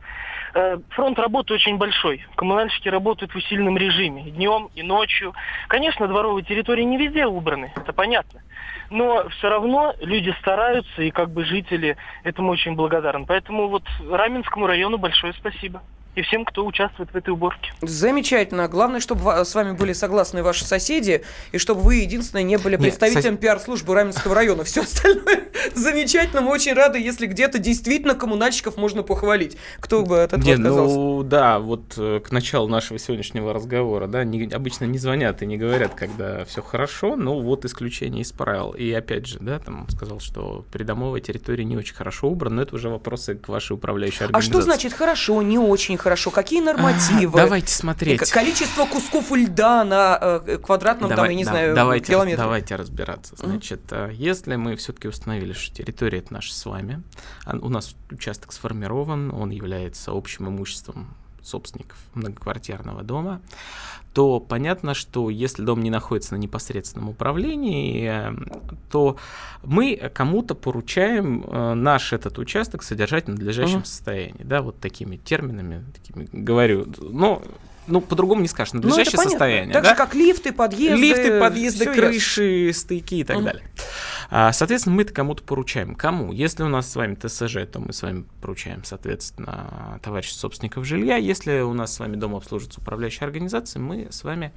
Э, 0.54 0.78
фронт 0.90 1.20
работы 1.20 1.54
очень 1.54 1.78
большой. 1.78 2.26
Коммунальщики 2.36 2.90
работают 2.90 3.34
в 3.34 3.36
усиленном 3.36 3.78
режиме. 3.78 4.24
Днем 4.24 4.70
и 4.76 4.84
ночью. 4.84 5.34
Конечно, 5.68 6.08
дворовые 6.08 6.44
территории 6.44 6.84
не 6.84 6.98
везде 6.98 7.26
убраны, 7.26 7.72
это 7.76 7.94
понятно. 7.94 8.42
Но 8.90 9.28
все 9.30 9.50
равно 9.50 9.94
люди 10.00 10.34
стараются, 10.42 11.04
и 11.04 11.12
как 11.12 11.30
бы 11.30 11.46
жители 11.46 11.98
этому 12.24 12.52
очень 12.52 12.74
благодарны. 12.74 13.26
Поэтому 13.26 13.68
вот 13.68 13.84
Раменскому 14.10 14.66
району 14.66 14.98
большое 14.98 15.34
спасибо 15.34 15.82
и 16.16 16.22
всем, 16.22 16.44
кто 16.44 16.66
участвует 16.66 17.12
в 17.12 17.16
этой 17.16 17.30
уборке. 17.30 17.72
Замечательно. 17.82 18.68
Главное, 18.68 19.00
чтобы 19.00 19.32
с 19.32 19.56
вами 19.56 19.74
были 19.74 19.94
согласны 19.94 20.44
ваши 20.44 20.66
соседи, 20.66 21.24
и 21.52 21.58
чтобы 21.58 21.82
вы, 21.82 21.96
единственное, 21.96 22.44
не 22.44 22.58
были 22.58 22.76
представителем 22.76 23.34
Нет, 23.34 23.42
пиар-службы 23.42 23.94
Раменского 23.94 24.36
района. 24.36 24.64
Все 24.64 24.82
остальное 24.82 25.49
замечательно. 25.76 26.42
Мы 26.42 26.52
очень 26.52 26.74
рады, 26.74 27.00
если 27.00 27.28
где-то 27.28 27.60
действительно 27.60 28.16
коммунальщиков 28.16 28.78
можно 28.78 29.04
похвалить. 29.04 29.58
Кто 29.80 30.04
бы 30.04 30.24
от 30.24 30.34
этого 30.34 30.46
Нет, 30.46 30.60
отказался? 30.60 30.96
Ну, 30.96 31.24
да, 31.24 31.60
вот 31.60 31.94
э, 31.98 32.20
к 32.20 32.32
началу 32.32 32.68
нашего 32.68 33.00
сегодняшнего 33.00 33.54
разговора, 33.54 34.08
да, 34.08 34.24
не, 34.24 34.46
обычно 34.52 34.86
не 34.86 34.98
звонят 34.98 35.42
и 35.42 35.46
не 35.46 35.58
говорят, 35.58 35.94
когда 35.96 36.46
все 36.46 36.62
хорошо, 36.62 37.16
но 37.16 37.40
вот 37.40 37.66
исключение 37.66 38.24
из 38.24 38.32
правил. 38.32 38.72
И 38.72 38.92
опять 38.92 39.28
же, 39.28 39.38
да, 39.40 39.60
там 39.60 39.88
сказал, 39.90 40.20
что 40.20 40.66
придомовая 40.72 41.22
территория 41.22 41.64
не 41.64 41.78
очень 41.78 41.96
хорошо 41.96 42.30
убрана, 42.30 42.56
но 42.56 42.62
это 42.64 42.76
уже 42.76 42.90
вопросы 42.90 43.36
к 43.36 43.48
вашей 43.48 43.74
управляющей 43.74 44.26
организации. 44.26 44.50
А 44.50 44.52
что 44.52 44.62
значит 44.62 44.94
хорошо, 44.94 45.42
не 45.42 45.60
очень 45.60 45.98
хорошо? 45.98 46.32
какие 46.40 46.62
нормативы. 46.62 47.38
Давайте 47.38 47.74
смотреть. 47.74 48.30
Количество 48.32 48.86
кусков 48.86 49.32
льда 49.32 49.84
на 49.84 50.42
э, 50.48 50.58
квадратном, 50.58 51.10
Давай, 51.10 51.26
там, 51.26 51.32
я 51.32 51.38
не 51.38 51.44
да, 51.44 51.52
знаю, 51.52 51.76
давайте, 51.76 52.14
километре. 52.14 52.38
Давайте 52.38 52.76
разбираться. 52.76 53.36
Значит, 53.38 53.82
mm-hmm. 53.90 54.14
если 54.14 54.56
мы 54.56 54.76
все-таки 54.78 55.08
установили, 55.08 55.49
что 55.54 55.76
территория 55.76 56.20
это 56.20 56.34
наша 56.34 56.54
с 56.54 56.66
вами, 56.66 57.04
а 57.46 57.58
у 57.58 57.70
нас 57.70 57.96
участок 58.12 58.52
сформирован, 58.52 59.34
он 59.34 59.50
является 59.52 60.12
общим 60.12 60.48
имуществом 60.48 61.16
собственников 61.42 61.98
многоквартирного 62.14 63.04
дома, 63.04 63.42
то 64.14 64.40
понятно, 64.40 64.94
что 64.94 65.30
если 65.30 65.64
дом 65.64 65.82
не 65.82 65.90
находится 65.90 66.34
на 66.34 66.40
непосредственном 66.40 67.10
управлении, 67.10 68.10
э, 68.10 68.34
то 68.92 69.18
мы 69.64 69.96
кому-то 70.14 70.56
поручаем 70.56 71.44
э, 71.44 71.74
наш 71.76 72.12
этот 72.12 72.40
участок 72.40 72.84
содержать 72.84 73.26
в 73.26 73.30
надлежащем 73.30 73.80
uh-huh. 73.80 73.86
состоянии. 73.86 74.44
Да, 74.44 74.62
вот 74.62 74.80
такими 74.80 75.18
терминами 75.18 75.86
такими 75.94 76.28
говорю. 76.32 76.88
Но 77.00 77.42
ну, 77.90 78.02
по-другому 78.02 78.42
не 78.42 78.48
скажешь, 78.48 78.74
надлежащее 78.74 79.18
ну, 79.18 79.24
состояние. 79.24 79.74
Так 79.74 79.84
да? 79.84 79.90
же, 79.90 79.96
как 79.96 80.16
лифты, 80.16 80.54
подъезды. 80.54 81.02
Лифты, 81.02 81.40
подъезды, 81.40 81.86
крыши, 81.86 82.44
ясно. 82.44 82.82
стыки 82.82 83.16
и 83.16 83.24
так 83.24 83.38
uh-huh. 83.38 83.44
далее. 83.44 83.64
А, 84.30 84.52
соответственно, 84.54 84.96
мы 84.96 85.02
это 85.02 85.14
кому-то 85.14 85.44
поручаем. 85.44 85.96
Кому? 85.96 86.32
Если 86.32 86.64
у 86.64 86.68
нас 86.68 86.92
с 86.92 86.96
вами 86.96 87.16
ТСЖ, 87.16 87.66
то 87.72 87.80
мы 87.80 87.94
с 87.94 88.02
вами 88.02 88.26
поручаем, 88.42 88.84
соответственно, 88.84 90.00
товарищ 90.04 90.32
собственников 90.32 90.86
жилья. 90.86 91.18
Если 91.18 91.62
у 91.62 91.74
нас 91.74 91.94
с 91.94 92.00
вами 92.00 92.16
дом 92.16 92.36
обслуживается 92.36 92.80
управляющая 92.80 93.26
организация, 93.26 93.80
мы 93.80 94.08
с 94.12 94.24
вами 94.24 94.54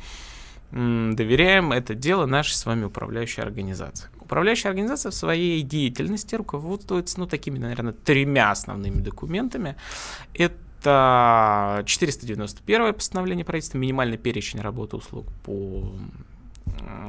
доверяем 0.70 1.72
это 1.72 1.94
дело 1.94 2.26
нашей 2.26 2.54
с 2.54 2.64
вами 2.64 2.84
управляющей 2.84 3.42
организации. 3.42 4.08
Управляющая 4.20 4.70
организация 4.70 5.10
в 5.10 5.14
своей 5.14 5.62
деятельности 5.62 6.34
руководствуется, 6.34 7.20
ну, 7.20 7.26
такими, 7.26 7.58
наверное, 7.58 7.92
тремя 7.92 8.50
основными 8.50 9.00
документами. 9.00 9.76
Это 10.32 10.54
491 10.82 12.94
постановление 12.94 13.44
правительства, 13.44 13.78
минимальный 13.78 14.18
перечень 14.18 14.60
работы 14.60 14.96
услуг 14.96 15.26
по 15.44 15.92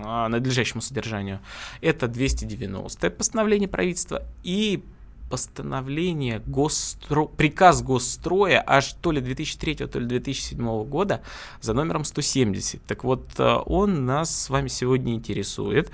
а, 0.06 0.30
надлежащему 0.30 0.82
содержанию. 0.82 1.40
Это 1.82 2.08
290 2.08 3.10
постановление 3.12 3.68
правительства 3.68 4.24
и 4.44 4.84
постановление 5.30 6.44
Госстро... 6.46 7.26
приказ 7.26 7.82
Госстроя 7.82 8.64
аж 8.66 8.94
то 8.94 9.12
ли 9.12 9.20
2003, 9.20 9.88
то 9.88 10.00
ли 10.00 10.06
2007 10.06 10.84
года 10.84 11.24
за 11.60 11.74
номером 11.74 12.04
170. 12.04 12.84
Так 12.84 13.04
вот, 13.04 13.28
э, 13.40 13.56
он 13.66 14.06
нас 14.06 14.44
с 14.44 14.50
вами 14.52 14.68
сегодня 14.68 15.16
интересует 15.16 15.90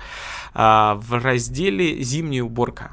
а, 0.52 0.96
в 0.96 1.18
разделе 1.18 2.02
«Зимняя 2.02 2.42
уборка». 2.42 2.92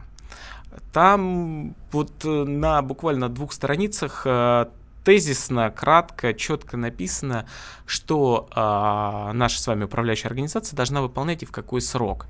Там 0.93 1.75
вот 1.91 2.13
э, 2.23 2.43
на 2.45 2.81
буквально 2.81 3.27
двух 3.27 3.51
страницах 3.51 4.21
э, 4.25 4.67
тезисно, 5.07 5.71
кратко, 5.71 6.33
четко 6.33 6.75
написано, 6.75 7.47
что 7.85 8.49
э, 8.53 9.31
наша 9.33 9.61
с 9.61 9.65
вами 9.65 9.85
управляющая 9.85 10.27
организация 10.27 10.75
должна 10.75 11.01
выполнять 11.01 11.43
и 11.43 11.45
в 11.45 11.51
какой 11.51 11.79
срок. 11.79 12.27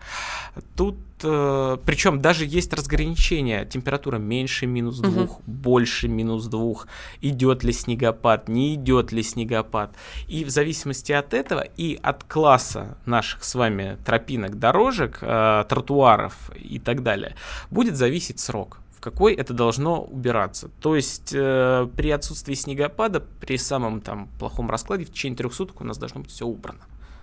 Тут, 0.76 1.00
э, 1.24 1.78
причем 1.84 2.22
даже 2.22 2.46
есть 2.46 2.72
разграничение, 2.74 3.66
температура 3.66 4.20
меньше 4.20 4.68
минус 4.68 5.00
двух, 5.00 5.40
угу. 5.40 5.44
больше 5.48 6.08
минус 6.08 6.46
двух, 6.46 6.88
идет 7.20 7.64
ли 7.64 7.74
снегопад, 7.74 8.48
не 8.48 8.76
идет 8.76 9.12
ли 9.12 9.24
снегопад. 9.24 9.96
И 10.28 10.44
в 10.44 10.52
зависимости 10.52 11.12
от 11.12 11.34
этого 11.34 11.62
и 11.62 12.00
от 12.04 12.26
класса 12.26 13.00
наших 13.08 13.44
с 13.44 13.56
вами 13.56 13.98
тропинок, 14.06 14.60
дорожек, 14.60 15.18
э, 15.22 15.66
тротуаров 15.68 16.52
и 16.56 16.78
так 16.78 17.02
далее, 17.02 17.34
будет 17.72 17.96
зависеть 17.96 18.40
срок 18.40 18.78
в 18.98 19.00
какой 19.00 19.36
это 19.36 19.54
должно 19.54 20.04
убираться. 20.04 20.70
То 20.82 20.96
есть 20.96 21.32
э, 21.32 21.88
при 21.96 22.10
отсутствии 22.10 22.56
снегопада, 22.56 23.20
при 23.20 23.58
самом 23.58 24.02
там 24.02 24.28
плохом 24.40 24.72
раскладе 24.72 25.06
в 25.06 25.12
течение 25.12 25.38
трех 25.38 25.54
суток 25.54 25.82
у 25.82 25.84
нас 25.84 26.00
должно 26.00 26.22
быть 26.22 26.32
все 26.32 26.48
убрано. 26.48 26.80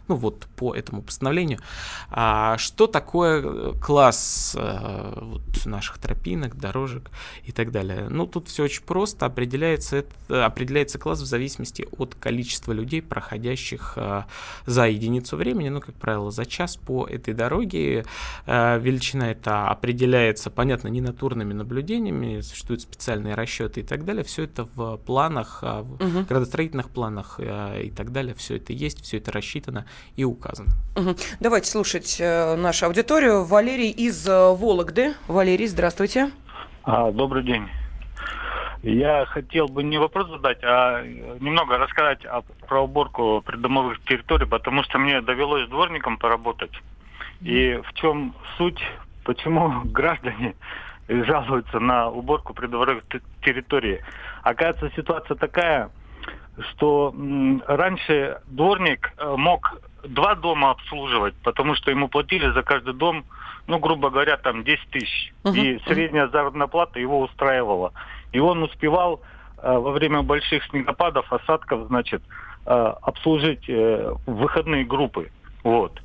Ну 0.08 0.16
вот 0.16 0.46
по 0.56 0.74
этому 0.74 1.02
постановлению. 1.02 1.60
А 2.10 2.58
что 2.58 2.86
такое 2.86 3.42
э, 3.42 3.72
класс 3.80 4.54
а, 4.58 5.18
вот, 5.20 5.42
наших 5.64 5.98
тропинок, 5.98 6.56
дорожек 6.56 7.10
и 7.44 7.52
так 7.52 7.70
далее? 7.72 8.08
Ну, 8.10 8.26
тут 8.26 8.48
все 8.48 8.64
очень 8.64 8.82
просто. 8.82 9.26
Определяется, 9.26 9.96
это, 9.98 10.44
определяется 10.44 10.98
класс 10.98 11.20
в 11.20 11.26
зависимости 11.26 11.86
от 11.96 12.14
количества 12.14 12.72
людей, 12.72 13.00
проходящих 13.00 13.94
а, 13.96 14.26
за 14.66 14.88
единицу 14.88 15.36
времени, 15.36 15.70
ну, 15.70 15.80
как 15.80 15.94
правило, 15.94 16.30
за 16.30 16.44
час 16.44 16.76
по 16.76 17.06
этой 17.06 17.32
дороге. 17.32 18.04
А, 18.46 18.76
величина 18.76 19.30
это 19.30 19.68
определяется, 19.68 20.50
понятно, 20.50 20.88
не 20.88 21.00
натурными 21.00 21.54
наблюдениями, 21.54 22.42
существуют 22.42 22.82
специальные 22.82 23.34
расчеты 23.34 23.80
и 23.80 23.84
так 23.84 24.04
далее. 24.04 24.22
Все 24.22 24.44
это 24.44 24.68
в 24.74 24.98
планах, 24.98 25.62
в 25.62 25.94
угу. 25.94 26.24
градостроительных 26.28 26.90
планах 26.90 27.40
и 27.40 27.90
так 27.90 28.12
далее. 28.12 28.34
Все 28.34 28.56
это 28.56 28.72
есть, 28.74 29.02
все 29.02 29.16
это 29.16 29.32
рассчитано 29.32 29.86
и 30.16 30.24
указано. 30.24 30.70
Угу. 30.96 31.16
Давайте 31.40 31.70
слушать 31.70 32.16
э, 32.20 32.54
нашу 32.56 32.86
аудиторию. 32.86 33.44
Валерий 33.44 33.90
из 33.90 34.26
э, 34.28 34.54
Вологды. 34.54 35.14
Валерий, 35.26 35.66
здравствуйте. 35.66 36.30
А, 36.84 37.10
добрый 37.10 37.42
день. 37.42 37.68
Я 38.82 39.24
хотел 39.24 39.66
бы 39.66 39.82
не 39.82 39.96
вопрос 39.96 40.28
задать, 40.28 40.58
а 40.62 41.02
немного 41.02 41.78
рассказать 41.78 42.24
о, 42.26 42.42
про 42.68 42.82
уборку 42.82 43.42
придомовых 43.44 43.98
территорий, 44.04 44.44
потому 44.44 44.82
что 44.82 44.98
мне 44.98 45.22
довелось 45.22 45.66
дворником 45.70 46.18
поработать. 46.18 46.72
И 47.40 47.80
в 47.82 47.94
чем 47.94 48.34
суть, 48.58 48.80
почему 49.24 49.80
граждане 49.84 50.54
жалуются 51.08 51.80
на 51.80 52.10
уборку 52.10 52.52
придомовых 52.52 53.04
территорий? 53.42 54.00
Оказывается, 54.42 54.94
ситуация 54.94 55.36
такая, 55.36 55.90
что 56.70 57.14
раньше 57.66 58.40
дворник 58.46 59.12
э, 59.18 59.34
мог 59.36 59.80
два 60.04 60.34
дома 60.34 60.70
обслуживать, 60.70 61.34
потому 61.42 61.74
что 61.74 61.90
ему 61.90 62.08
платили 62.08 62.50
за 62.50 62.62
каждый 62.62 62.94
дом, 62.94 63.24
ну, 63.66 63.78
грубо 63.78 64.10
говоря, 64.10 64.36
там 64.36 64.62
10 64.62 64.90
тысяч. 64.90 65.32
Uh-huh. 65.44 65.56
И 65.56 65.80
средняя 65.86 66.28
заработная 66.28 66.66
плата 66.66 66.98
его 66.98 67.20
устраивала. 67.20 67.92
И 68.32 68.38
он 68.38 68.62
успевал 68.62 69.20
э, 69.58 69.72
во 69.72 69.90
время 69.92 70.22
больших 70.22 70.64
снегопадов, 70.66 71.32
осадков, 71.32 71.88
значит, 71.88 72.22
э, 72.66 72.70
обслужить 73.02 73.68
выходные 74.26 74.84
группы. 74.84 75.30
Вот. 75.62 76.00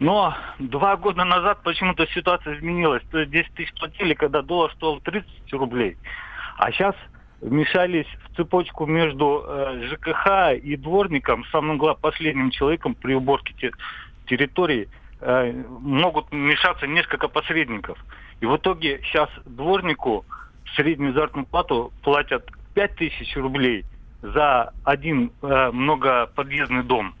Но 0.00 0.34
два 0.58 0.96
года 0.96 1.24
назад 1.24 1.60
почему-то 1.62 2.06
ситуация 2.08 2.58
изменилась. 2.58 3.04
То 3.12 3.20
есть 3.20 3.30
10 3.30 3.54
тысяч 3.54 3.72
платили, 3.78 4.14
когда 4.14 4.42
доллар 4.42 4.72
стоил 4.72 5.00
30 5.00 5.52
рублей. 5.52 5.96
А 6.58 6.72
сейчас 6.72 6.96
вмешались 7.42 8.06
в 8.24 8.36
цепочку 8.36 8.86
между 8.86 9.44
э, 9.44 9.88
ЖКХ 9.90 10.62
и 10.62 10.76
дворником, 10.76 11.44
самым 11.50 11.76
главным 11.76 12.00
последним 12.00 12.50
человеком 12.50 12.94
при 12.94 13.14
уборке 13.14 13.52
те, 13.58 13.72
территории, 14.26 14.88
э, 15.20 15.52
могут 15.80 16.30
вмешаться 16.30 16.86
несколько 16.86 17.28
посредников. 17.28 17.98
И 18.40 18.46
в 18.46 18.56
итоге 18.56 19.00
сейчас 19.04 19.28
дворнику 19.44 20.24
среднюю 20.76 21.12
заработную 21.12 21.46
плату 21.46 21.92
платят 22.02 22.48
5000 22.74 23.36
рублей 23.36 23.84
за 24.22 24.72
один 24.84 25.32
э, 25.42 25.70
многоподъездный 25.72 26.84
дом. 26.84 27.14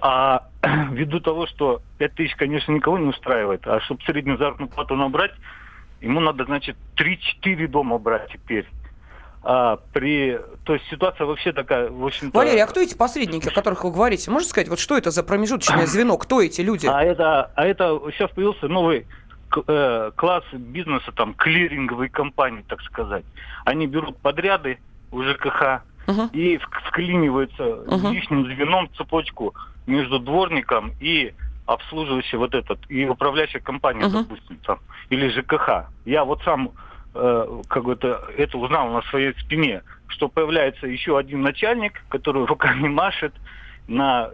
А 0.00 0.46
ввиду 0.92 1.18
того, 1.18 1.48
что 1.48 1.82
5000, 1.98 2.36
конечно, 2.36 2.70
никого 2.70 2.96
не 2.96 3.08
устраивает, 3.08 3.66
а 3.66 3.80
чтобы 3.80 4.02
среднюю 4.04 4.38
заработную 4.38 4.70
плату 4.70 4.94
набрать, 4.94 5.32
ему 6.00 6.20
надо, 6.20 6.44
значит, 6.44 6.76
3-4 6.96 7.66
дома 7.66 7.98
брать 7.98 8.30
теперь 8.32 8.68
а, 9.44 9.78
при... 9.92 10.38
То 10.64 10.74
есть 10.74 10.86
ситуация 10.88 11.26
вообще 11.26 11.52
такая, 11.52 11.90
в 11.90 12.04
общем-то... 12.04 12.36
Валерий, 12.36 12.62
а 12.62 12.66
кто 12.66 12.80
эти 12.80 12.94
посредники, 12.94 13.48
о 13.48 13.52
которых 13.52 13.82
вы 13.84 13.90
говорите? 13.90 14.30
Можете 14.30 14.50
сказать, 14.50 14.68
вот 14.68 14.78
что 14.78 14.96
это 14.96 15.10
за 15.10 15.24
промежуточное 15.24 15.86
звено? 15.86 16.16
Кто 16.16 16.40
эти 16.40 16.60
люди? 16.60 16.86
А 16.86 17.02
это, 17.02 17.50
а 17.56 17.66
это 17.66 18.00
сейчас 18.12 18.30
появился 18.30 18.68
новый 18.68 19.06
э, 19.66 20.10
класс 20.14 20.44
бизнеса, 20.52 21.10
там, 21.12 21.34
клиринговые 21.34 22.08
компании, 22.08 22.64
так 22.68 22.80
сказать. 22.82 23.24
Они 23.64 23.86
берут 23.86 24.16
подряды 24.18 24.78
у 25.10 25.22
ЖКХ 25.22 25.82
uh-huh. 26.06 26.30
и 26.32 26.58
вклиниваются 26.58 27.62
uh-huh. 27.62 28.12
лишним 28.12 28.46
звеном 28.46 28.88
в 28.88 28.96
цепочку 28.96 29.54
между 29.86 30.20
дворником 30.20 30.92
и 31.00 31.34
обслуживающей 31.66 32.38
вот 32.38 32.54
этот, 32.54 32.78
и 32.88 33.06
управляющей 33.06 33.60
компанией, 33.60 34.06
uh-huh. 34.06 34.22
допустим, 34.22 34.56
там, 34.64 34.78
или 35.10 35.28
ЖКХ. 35.28 35.88
Я 36.04 36.24
вот 36.24 36.42
сам 36.44 36.70
как 37.12 37.84
бы 37.84 37.92
это, 37.92 38.22
это 38.36 38.56
узнал 38.58 38.88
на 38.88 39.02
своей 39.02 39.34
спине, 39.34 39.82
что 40.08 40.28
появляется 40.28 40.86
еще 40.86 41.18
один 41.18 41.42
начальник, 41.42 42.02
который 42.08 42.46
руками 42.46 42.88
машет, 42.88 43.34
на 43.88 44.30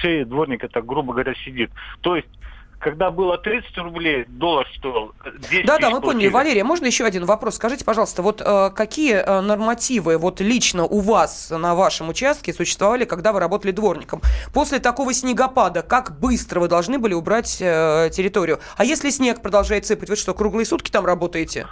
шее 0.00 0.24
дворника, 0.24 0.68
так 0.68 0.84
грубо 0.84 1.12
говоря, 1.12 1.34
сидит. 1.44 1.70
То 2.02 2.16
есть 2.16 2.28
когда 2.82 3.12
было 3.12 3.38
30 3.38 3.78
рублей, 3.78 4.24
доллар 4.26 4.66
стоил 4.76 5.14
10 5.50 5.64
Да, 5.64 5.78
да, 5.78 5.88
мы 5.90 6.00
поняли. 6.00 6.28
Валерия, 6.28 6.64
можно 6.64 6.86
еще 6.86 7.04
один 7.04 7.24
вопрос? 7.26 7.54
Скажите, 7.54 7.84
пожалуйста, 7.84 8.22
вот 8.22 8.42
э, 8.44 8.70
какие 8.74 9.14
э, 9.14 9.40
нормативы 9.40 10.18
вот 10.18 10.40
лично 10.40 10.84
у 10.84 10.98
вас 10.98 11.50
на 11.50 11.76
вашем 11.76 12.08
участке 12.08 12.52
существовали, 12.52 13.04
когда 13.04 13.32
вы 13.32 13.38
работали 13.38 13.70
дворником? 13.70 14.20
После 14.52 14.80
такого 14.80 15.14
снегопада, 15.14 15.82
как 15.82 16.18
быстро 16.18 16.58
вы 16.58 16.66
должны 16.66 16.98
были 16.98 17.14
убрать 17.14 17.58
э, 17.60 18.10
территорию? 18.12 18.58
А 18.76 18.84
если 18.84 19.10
снег 19.10 19.42
продолжает 19.42 19.86
сыпать, 19.86 20.10
вы 20.10 20.16
что, 20.16 20.34
круглые 20.34 20.66
сутки 20.66 20.90
там 20.90 21.06
работаете? 21.06 21.68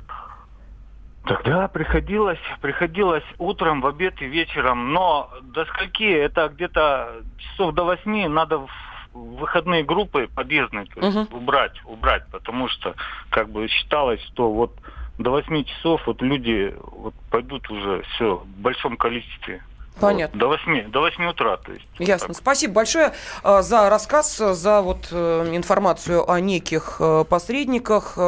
Тогда 1.25 1.69
приходилось, 1.69 2.39
приходилось 2.61 3.25
утром, 3.39 3.81
в 3.81 3.87
обед 3.87 4.21
и 4.23 4.27
вечером. 4.27 4.93
Но 4.93 5.31
до 5.43 5.65
скольки? 5.67 6.05
Это 6.05 6.49
где-то 6.49 7.23
часов 7.39 7.75
до 7.75 7.85
восьми 7.85 8.27
надо 8.27 8.59
в 8.59 8.71
выходные 9.13 9.83
группы 9.83 10.29
подъездные 10.33 10.87
то 10.87 11.01
есть, 11.01 11.17
uh-huh. 11.17 11.37
убрать, 11.37 11.75
убрать, 11.85 12.25
потому 12.31 12.69
что 12.69 12.95
как 13.31 13.51
бы 13.51 13.67
считалось, 13.67 14.23
что 14.27 14.53
вот 14.53 14.77
до 15.19 15.31
восьми 15.31 15.65
часов 15.65 16.01
вот 16.07 16.23
люди 16.23 16.75
вот 16.81 17.15
пойдут 17.31 17.69
уже 17.71 18.03
все 18.03 18.37
в 18.37 18.47
большом 18.61 18.97
количестве. 18.97 19.63
Понятно. 20.01 20.39
Вот, 20.39 20.59
до 20.59 20.73
8, 20.73 20.91
до 20.91 21.01
8 21.01 21.25
утра. 21.27 21.57
То 21.59 21.73
есть, 21.73 21.87
Ясно. 21.99 22.29
Так. 22.29 22.37
Спасибо 22.37 22.75
большое 22.75 23.13
э, 23.45 23.63
за 23.63 23.89
рассказ, 23.91 24.37
за 24.37 24.81
вот 24.81 25.09
э, 25.11 25.51
информацию 25.55 26.31
о 26.31 26.41
неких 26.41 26.97
э, 27.01 27.25
посредниках. 27.29 28.19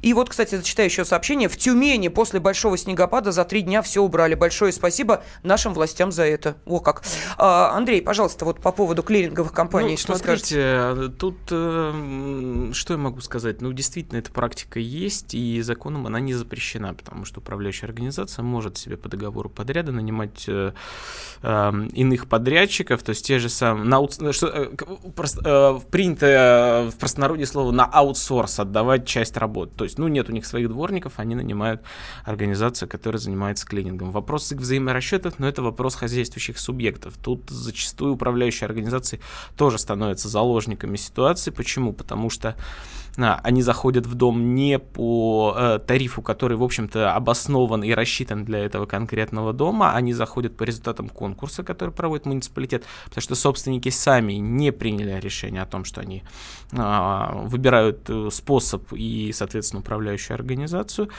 И 0.00 0.14
вот, 0.14 0.30
кстати, 0.30 0.54
зачитаю 0.54 0.88
еще 0.88 1.04
сообщение. 1.04 1.48
В 1.48 1.56
Тюмени 1.56 2.08
после 2.08 2.40
большого 2.40 2.76
снегопада 2.78 3.32
за 3.32 3.44
три 3.44 3.62
дня 3.62 3.82
все 3.82 4.02
убрали. 4.02 4.34
Большое 4.34 4.72
спасибо 4.72 5.22
нашим 5.42 5.74
властям 5.74 6.12
за 6.12 6.24
это. 6.24 6.56
О 6.66 6.80
как. 6.80 7.02
Андрей, 7.36 8.02
пожалуйста, 8.02 8.44
вот 8.44 8.60
по 8.60 8.72
поводу 8.72 9.02
клиринговых 9.02 9.52
компаний, 9.52 9.92
ну, 9.92 9.96
что 9.96 10.16
смотрите, 10.16 10.44
скажете? 10.44 11.12
Тут 11.18 11.38
что 11.46 12.94
я 12.94 12.98
могу 12.98 13.20
сказать? 13.20 13.60
Ну, 13.60 13.72
действительно, 13.72 14.18
эта 14.18 14.32
практика 14.32 14.78
есть, 14.78 15.34
и 15.34 15.60
законом 15.62 16.06
она 16.06 16.20
не 16.20 16.34
запрещена, 16.34 16.94
потому 16.94 17.24
что 17.24 17.40
управляющая 17.40 17.88
организация 17.88 18.42
может 18.42 18.78
себе 18.78 18.96
по 18.96 19.08
договору 19.08 19.48
подряда 19.48 19.92
нанимать 19.92 20.48
э, 21.42 21.72
иных 21.92 22.28
подрядчиков, 22.28 23.02
то 23.02 23.10
есть 23.10 23.26
те 23.26 23.38
же 23.38 23.48
самые, 23.48 23.84
на, 23.84 24.32
что, 24.32 24.46
э, 24.46 24.70
э, 25.44 25.80
принято 25.90 26.26
э, 26.26 26.90
в 26.90 26.96
простонародье 26.96 27.46
слово 27.46 27.72
на 27.72 27.84
аутсорс 27.84 28.60
отдавать 28.60 29.06
часть 29.06 29.36
работ. 29.36 29.74
То 29.76 29.84
есть, 29.84 29.98
ну, 29.98 30.08
нет 30.08 30.28
у 30.28 30.32
них 30.32 30.46
своих 30.46 30.68
дворников, 30.68 31.14
они 31.16 31.34
нанимают 31.34 31.82
организацию, 32.24 32.88
которая 32.88 33.18
занимается 33.18 33.66
клинингом. 33.66 34.10
Вопрос 34.10 34.52
их 34.52 34.58
взаиморасчетов, 34.58 35.38
но 35.38 35.48
это 35.48 35.62
вопрос 35.62 35.94
хозяйствующих 35.94 36.58
субъектов. 36.58 37.14
Тут 37.22 37.50
зачастую 37.50 38.14
управляющие 38.14 38.66
организации 38.66 39.20
тоже 39.56 39.78
становятся 39.78 40.28
заложниками 40.28 40.96
ситуации. 40.96 41.50
Почему? 41.50 41.92
Потому 41.92 42.30
что 42.30 42.56
они 43.16 43.60
заходят 43.62 44.06
в 44.06 44.14
дом 44.14 44.54
не 44.54 44.78
по 44.78 45.54
э, 45.56 45.78
тарифу, 45.86 46.22
который, 46.22 46.56
в 46.56 46.62
общем-то, 46.62 47.14
обоснован 47.14 47.82
и 47.82 47.92
рассчитан 47.92 48.44
для 48.44 48.60
этого 48.60 48.86
конкретного 48.86 49.52
дома, 49.52 49.92
они 49.92 50.14
заходят 50.14 50.56
по 50.56 50.62
результатам 50.62 51.08
конкурса, 51.10 51.62
который 51.62 51.90
проводит 51.90 52.24
муниципалитет, 52.24 52.84
потому 53.04 53.22
что 53.22 53.34
собственники 53.34 53.90
сами 53.90 54.34
не 54.34 54.72
приняли 54.72 55.20
решение 55.20 55.60
о 55.60 55.66
том, 55.66 55.84
что 55.84 56.00
они 56.00 56.22
э, 56.72 57.30
выбирают 57.44 58.08
э, 58.08 58.28
способ 58.32 58.92
и, 58.92 59.30
соответственно, 59.34 59.80
управляющую 59.80 60.34
организацию, 60.34 61.10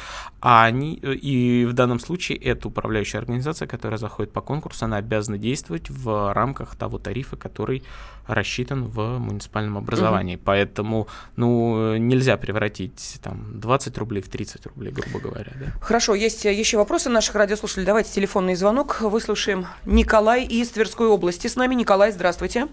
а 0.42 0.66
они, 0.66 1.00
э, 1.04 1.14
и 1.14 1.66
в 1.66 1.74
данном 1.74 2.00
случае 2.00 2.40
эта 2.40 2.70
управляющая 2.70 3.20
организация, 3.20 3.68
которая 3.68 4.00
заходит 4.00 4.34
по 4.34 4.42
конкурсу, 4.42 4.86
она 4.86 4.98
обязана 4.98 5.38
действовать 5.38 5.92
в 5.92 6.34
рамках 6.34 6.76
того 6.76 6.98
тарифа, 6.98 7.36
который 7.36 7.84
рассчитан 8.26 8.86
в 8.86 9.20
муниципальном 9.20 9.78
образовании. 9.78 10.36
Угу. 10.36 10.44
Поэтому, 10.46 11.08
ну, 11.36 11.83
нельзя 11.98 12.38
превратить 12.38 13.20
там 13.24 13.60
20 13.60 13.98
рублей 13.98 14.22
в 14.22 14.30
30 14.30 14.66
рублей, 14.68 14.92
грубо 14.92 15.20
говоря. 15.20 15.52
Да? 15.56 15.66
Хорошо, 15.82 16.16
есть 16.16 16.46
еще 16.46 16.78
вопросы 16.78 17.10
наших 17.10 17.36
радиослушателей. 17.36 17.86
Давайте 17.86 18.12
телефонный 18.12 18.56
звонок 18.56 19.02
выслушаем. 19.02 19.66
Николай 19.86 20.44
из 20.46 20.70
Тверской 20.70 21.08
области. 21.08 21.48
С 21.48 21.56
нами 21.56 21.76
Николай, 21.76 22.12
здравствуйте. 22.12 22.68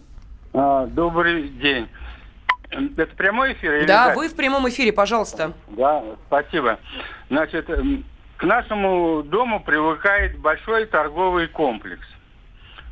А, 0.53 0.87
добрый 0.87 1.49
день. 1.49 1.89
Это 2.71 3.15
прямой 3.17 3.55
эфир? 3.55 3.75
Или 3.75 3.87
да, 3.87 4.09
как? 4.09 4.17
вы 4.17 4.29
в 4.29 4.37
прямом 4.37 4.69
эфире, 4.69 4.93
пожалуйста. 4.93 5.53
Да, 5.69 6.05
спасибо. 6.29 6.79
Значит, 7.29 7.69
к 8.37 8.43
нашему 8.45 9.23
дому 9.23 9.61
привыкает 9.61 10.39
большой 10.39 10.87
торговый 10.87 11.49
комплекс. 11.49 12.07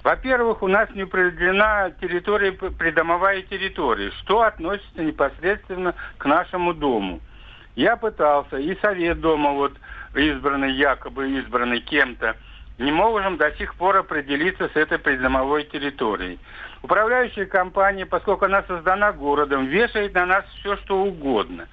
Во-первых, 0.09 0.63
у 0.63 0.69
нас 0.69 0.89
не 0.95 1.03
определена 1.03 1.91
территория, 2.01 2.53
придомовая 2.53 3.43
территория, 3.43 4.11
что 4.23 4.41
относится 4.41 5.03
непосредственно 5.03 5.95
к 6.17 6.25
нашему 6.25 6.73
дому. 6.73 7.21
Я 7.77 7.95
пытался, 7.97 8.57
и 8.57 8.75
совет 8.81 9.21
дома 9.21 9.51
вот 9.51 9.75
избранный, 10.15 10.73
якобы 10.73 11.31
избранный 11.33 11.81
кем-то, 11.81 12.37
не 12.79 12.91
можем 12.91 13.37
до 13.37 13.51
сих 13.59 13.75
пор 13.75 13.99
определиться 13.99 14.71
с 14.73 14.77
этой 14.77 14.99
придомовой 14.99 15.65
территорией. 15.65 16.39
Управляющая 16.83 17.45
компания, 17.45 18.07
поскольку 18.07 18.47
она 18.47 18.63
создана 18.63 19.13
городом, 19.13 19.67
вешает 19.67 20.15
на 20.15 20.25
нас 20.25 20.47
все, 20.61 20.79
что 20.79 21.03
угодно. 21.03 21.69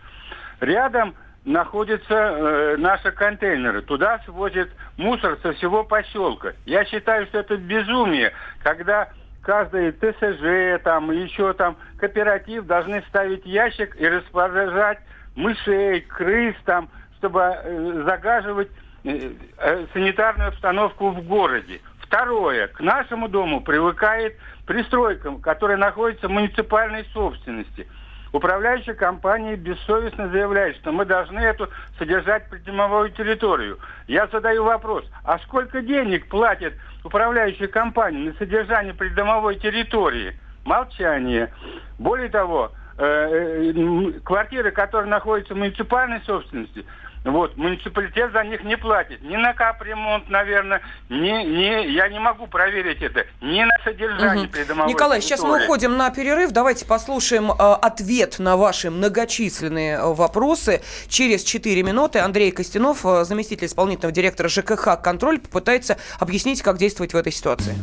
Рядом 0.60 1.16
находятся 1.46 2.14
э, 2.14 2.78
наши 2.78 3.12
контейнеры. 3.12 3.82
Туда 3.84 4.20
свозят 4.26 4.70
мусор 4.98 5.38
со 5.42 5.54
всего 5.54 5.84
поселка. 5.84 6.54
Я 6.66 6.84
считаю, 6.86 7.28
что 7.28 7.40
это 7.40 7.56
безумие, 7.56 8.34
когда 8.64 9.10
каждый 9.42 9.92
ТСЖ, 9.92 10.84
там, 10.84 11.12
еще 11.12 11.54
там, 11.54 11.78
кооператив 11.98 12.66
должны 12.66 13.04
ставить 13.10 13.46
ящик 13.46 13.96
и 14.00 14.08
распоряжать 14.08 15.00
мышей, 15.36 16.02
крыс, 16.02 16.56
там, 16.66 16.90
чтобы 17.18 17.42
э, 17.42 18.04
загаживать 18.06 18.70
э, 19.04 19.34
э, 19.58 19.86
санитарную 19.94 20.50
обстановку 20.50 21.12
в 21.12 21.22
городе. 21.28 21.80
Второе. 22.00 22.68
К 22.68 22.80
нашему 22.80 23.28
дому 23.28 23.62
привыкает 23.62 24.38
пристройка, 24.66 25.36
которая 25.38 25.78
находится 25.78 26.28
в 26.28 26.32
муниципальной 26.32 27.06
собственности. 27.14 27.88
Управляющая 28.36 28.96
компания 28.96 29.56
бессовестно 29.56 30.28
заявляет, 30.28 30.76
что 30.76 30.92
мы 30.92 31.06
должны 31.06 31.40
эту 31.40 31.70
содержать 31.98 32.50
придомовую 32.50 33.12
территорию. 33.12 33.80
Я 34.08 34.28
задаю 34.28 34.66
вопрос, 34.66 35.06
а 35.24 35.40
сколько 35.40 35.82
денег 35.82 36.28
платит 36.28 36.74
управляющая 37.06 37.70
компания 37.70 38.32
на 38.32 38.34
содержание 38.34 38.94
придомовой 38.94 39.56
территории? 39.56 40.38
Молчание. 40.66 41.54
Более 41.98 42.28
того, 42.28 42.74
э, 42.98 43.72
э, 43.74 44.20
квартиры, 44.26 44.72
которые 44.72 45.10
находятся 45.10 45.54
в 45.54 45.58
муниципальной 45.58 46.20
собственности, 46.26 46.84
вот, 47.26 47.58
муниципалитет 47.58 48.32
за 48.32 48.44
них 48.44 48.64
не 48.64 48.78
платит. 48.78 49.22
Ни 49.24 49.36
на 49.36 49.54
капремонт, 49.54 50.30
наверное, 50.30 50.82
ни, 51.10 51.16
ни, 51.18 51.92
я 51.92 52.08
не 52.08 52.20
могу 52.20 52.46
проверить 52.46 53.02
это, 53.02 53.26
ни 53.42 53.64
на 53.64 53.74
содержание 53.84 54.46
угу. 54.46 54.52
придомовой 54.54 54.94
Николай, 54.94 55.20
территории. 55.20 55.40
сейчас 55.40 55.48
мы 55.48 55.64
уходим 55.64 55.98
на 55.98 56.12
перерыв. 56.12 56.52
Давайте 56.52 56.86
послушаем 56.86 57.52
э, 57.52 57.56
ответ 57.58 58.38
на 58.38 58.56
ваши 58.58 58.92
многочисленные 58.92 59.98
э, 59.98 60.14
вопросы. 60.14 60.84
Через 61.08 61.44
4 61.44 61.82
минуты 61.82 62.20
Андрей 62.20 62.52
Костянов, 62.52 63.04
э, 63.04 63.24
заместитель 63.26 63.66
исполнительного 63.66 64.14
директора 64.14 64.48
ЖКХ 64.48 65.02
«Контроль», 65.02 65.40
попытается 65.40 65.98
объяснить, 66.20 66.62
как 66.62 66.78
действовать 66.78 67.14
в 67.14 67.18
этой 67.18 67.32
ситуации. 67.32 67.76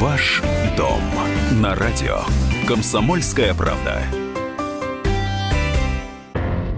Ваш 0.00 0.42
дом 0.76 1.00
на 1.60 1.74
радио. 1.74 2.20
Комсомольская 2.66 3.54
правда. 3.54 4.02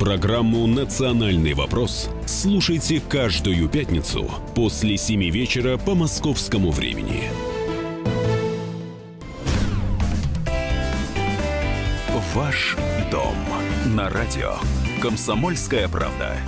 Программу 0.00 0.66
«Национальный 0.66 1.52
вопрос» 1.52 2.08
слушайте 2.24 3.02
каждую 3.06 3.68
пятницу 3.68 4.30
после 4.54 4.96
7 4.96 5.28
вечера 5.28 5.76
по 5.76 5.94
московскому 5.94 6.70
времени. 6.70 7.24
Ваш 12.34 12.78
дом 13.12 13.36
на 13.94 14.08
радио 14.08 14.54
«Комсомольская 15.02 15.86
правда». 15.86 16.38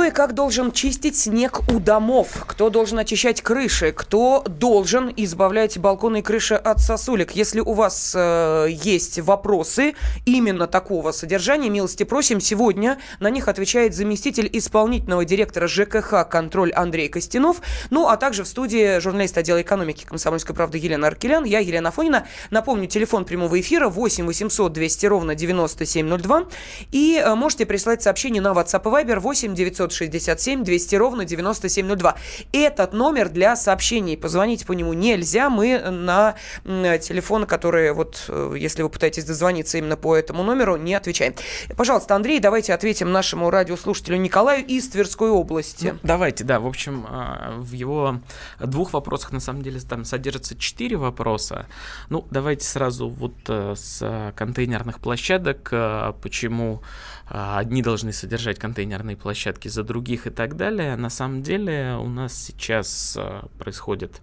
Кто 0.00 0.06
и 0.06 0.10
как 0.12 0.32
должен 0.32 0.72
чистить 0.72 1.14
снег 1.14 1.60
у 1.70 1.78
домов? 1.78 2.28
Кто 2.46 2.70
должен 2.70 2.98
очищать 2.98 3.42
крыши? 3.42 3.92
Кто 3.92 4.42
должен 4.48 5.12
избавлять 5.14 5.76
балконы 5.76 6.20
и 6.20 6.22
крыши 6.22 6.54
от 6.54 6.80
сосулек? 6.80 7.32
Если 7.32 7.60
у 7.60 7.74
вас 7.74 8.14
э, 8.16 8.68
есть 8.70 9.18
вопросы 9.18 9.92
именно 10.24 10.66
такого 10.66 11.12
содержания, 11.12 11.68
милости 11.68 12.04
просим. 12.04 12.40
Сегодня 12.40 12.98
на 13.18 13.28
них 13.28 13.46
отвечает 13.46 13.94
заместитель 13.94 14.48
исполнительного 14.50 15.26
директора 15.26 15.68
ЖКХ 15.68 16.26
«Контроль» 16.30 16.72
Андрей 16.72 17.10
Костянов. 17.10 17.60
Ну, 17.90 18.08
а 18.08 18.16
также 18.16 18.44
в 18.44 18.48
студии 18.48 19.00
журналист 19.00 19.36
отдела 19.36 19.60
экономики 19.60 20.06
«Комсомольской 20.06 20.54
правды» 20.54 20.78
Елена 20.78 21.08
Аркелян. 21.08 21.44
Я 21.44 21.58
Елена 21.58 21.90
Фонина. 21.90 22.26
Напомню, 22.48 22.86
телефон 22.86 23.26
прямого 23.26 23.60
эфира 23.60 23.90
8 23.90 24.24
800 24.24 24.72
200 24.72 25.04
ровно 25.04 25.34
9702. 25.34 26.44
И 26.90 27.22
э, 27.22 27.34
можете 27.34 27.66
прислать 27.66 28.02
сообщение 28.02 28.40
на 28.40 28.52
WhatsApp 28.52 28.80
и 28.80 29.04
Viber 29.04 29.18
8 29.18 29.54
900 29.54 29.89
967 29.98 30.64
200 30.64 30.96
ровно 30.96 31.24
9702. 31.24 32.16
Этот 32.52 32.92
номер 32.92 33.28
для 33.28 33.56
сообщений. 33.56 34.16
Позвонить 34.16 34.66
по 34.66 34.72
нему 34.72 34.92
нельзя. 34.92 35.50
Мы 35.50 35.78
на 35.78 36.34
телефоны, 36.64 37.46
которые 37.46 37.92
вот, 37.92 38.24
э, 38.28 38.54
если 38.56 38.82
вы 38.82 38.88
пытаетесь 38.88 39.24
дозвониться 39.24 39.78
именно 39.78 39.96
по 39.96 40.16
этому 40.16 40.42
номеру, 40.42 40.76
не 40.76 40.94
отвечаем. 40.94 41.34
Пожалуйста, 41.76 42.14
Андрей, 42.14 42.40
давайте 42.40 42.74
ответим 42.74 43.12
нашему 43.12 43.50
радиослушателю 43.50 44.16
Николаю 44.16 44.64
из 44.64 44.88
Тверской 44.88 45.30
области. 45.30 45.92
Ну, 45.94 45.98
давайте, 46.02 46.44
да. 46.44 46.60
В 46.60 46.66
общем, 46.66 47.06
а, 47.08 47.54
в 47.58 47.72
его 47.72 48.20
двух 48.58 48.92
вопросах, 48.92 49.32
на 49.32 49.40
самом 49.40 49.62
деле, 49.62 49.80
там 49.80 50.04
содержится 50.04 50.56
четыре 50.56 50.96
вопроса. 50.96 51.66
Ну, 52.08 52.26
давайте 52.30 52.64
сразу 52.64 53.08
вот 53.08 53.34
э, 53.48 53.74
с 53.76 54.32
контейнерных 54.36 55.00
площадок. 55.00 55.68
Э, 55.72 56.12
почему 56.22 56.82
одни 57.30 57.82
должны 57.82 58.12
содержать 58.12 58.58
контейнерные 58.58 59.16
площадки 59.16 59.68
за 59.68 59.84
других 59.84 60.26
и 60.26 60.30
так 60.30 60.56
далее. 60.56 60.96
На 60.96 61.10
самом 61.10 61.42
деле 61.42 61.96
у 62.00 62.08
нас 62.08 62.34
сейчас 62.34 63.16
а, 63.18 63.48
происходит 63.58 64.20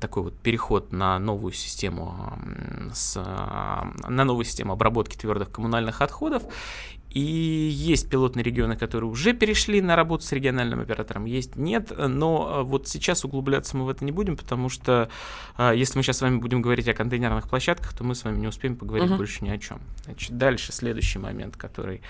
такой 0.00 0.22
вот 0.22 0.38
переход 0.38 0.92
на 0.92 1.18
новую 1.18 1.52
систему 1.52 2.38
с, 2.94 3.16
а, 3.16 3.88
на 4.08 4.24
новую 4.24 4.44
систему 4.44 4.72
обработки 4.72 5.16
твердых 5.16 5.50
коммунальных 5.50 6.02
отходов 6.02 6.44
и 7.16 7.68
есть 7.72 8.10
пилотные 8.10 8.42
регионы, 8.42 8.76
которые 8.76 9.08
уже 9.08 9.32
перешли 9.32 9.80
на 9.80 9.96
работу 9.96 10.22
с 10.22 10.32
региональным 10.32 10.80
оператором, 10.80 11.24
есть 11.24 11.56
нет, 11.56 11.90
но 11.96 12.62
вот 12.62 12.88
сейчас 12.88 13.24
углубляться 13.24 13.74
мы 13.74 13.86
в 13.86 13.88
это 13.88 14.04
не 14.04 14.12
будем, 14.12 14.36
потому 14.36 14.68
что 14.68 15.08
если 15.58 15.96
мы 15.96 16.02
сейчас 16.02 16.18
с 16.18 16.20
вами 16.20 16.36
будем 16.36 16.60
говорить 16.60 16.88
о 16.88 16.92
контейнерных 16.92 17.48
площадках, 17.48 17.94
то 17.94 18.04
мы 18.04 18.14
с 18.14 18.24
вами 18.24 18.36
не 18.38 18.48
успеем 18.48 18.76
поговорить 18.76 19.10
uh-huh. 19.10 19.16
больше 19.16 19.44
ни 19.44 19.48
о 19.48 19.56
чем. 19.56 19.80
Значит, 20.04 20.36
дальше 20.36 20.72
следующий 20.72 21.18
момент, 21.18 21.56
который 21.56 22.02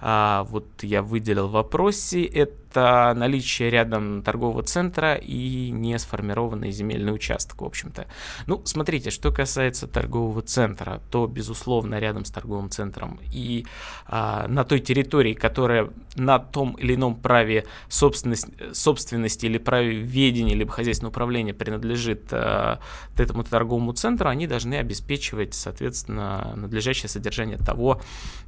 а, 0.00 0.44
вот 0.44 0.66
я 0.82 1.02
выделил 1.02 1.48
в 1.48 1.52
вопросе, 1.52 2.24
это 2.24 3.14
наличие 3.16 3.70
рядом 3.70 4.22
торгового 4.22 4.62
центра 4.62 5.14
и 5.14 5.70
не 5.70 5.98
сформированный 5.98 6.70
земельный 6.70 7.12
участок, 7.12 7.62
в 7.62 7.64
общем-то. 7.64 8.06
Ну, 8.46 8.62
смотрите, 8.64 9.10
что 9.10 9.32
касается 9.32 9.88
торгового 9.88 10.42
центра, 10.42 11.00
то, 11.10 11.26
безусловно, 11.26 11.98
рядом 11.98 12.24
с 12.24 12.30
торговым 12.30 12.70
центром 12.70 13.18
и 13.32 13.66
а, 14.06 14.46
на 14.48 14.64
той 14.64 14.80
территории, 14.80 15.34
которая 15.34 15.90
на 16.16 16.38
том 16.38 16.72
или 16.72 16.94
ином 16.94 17.14
праве 17.16 17.64
собственности, 17.88 18.52
собственности 18.72 19.46
или 19.46 19.58
праве 19.58 19.96
ведения, 19.96 20.54
либо 20.54 20.72
хозяйственного 20.72 21.10
управления 21.10 21.54
принадлежит 21.54 22.28
а, 22.32 22.80
этому 23.16 23.44
торговому 23.44 23.92
центру, 23.92 24.28
они 24.28 24.46
должны 24.46 24.74
обеспечивать, 24.74 25.54
соответственно, 25.54 26.54
надлежащее 26.56 27.08
содержание 27.08 27.58
того 27.58 28.00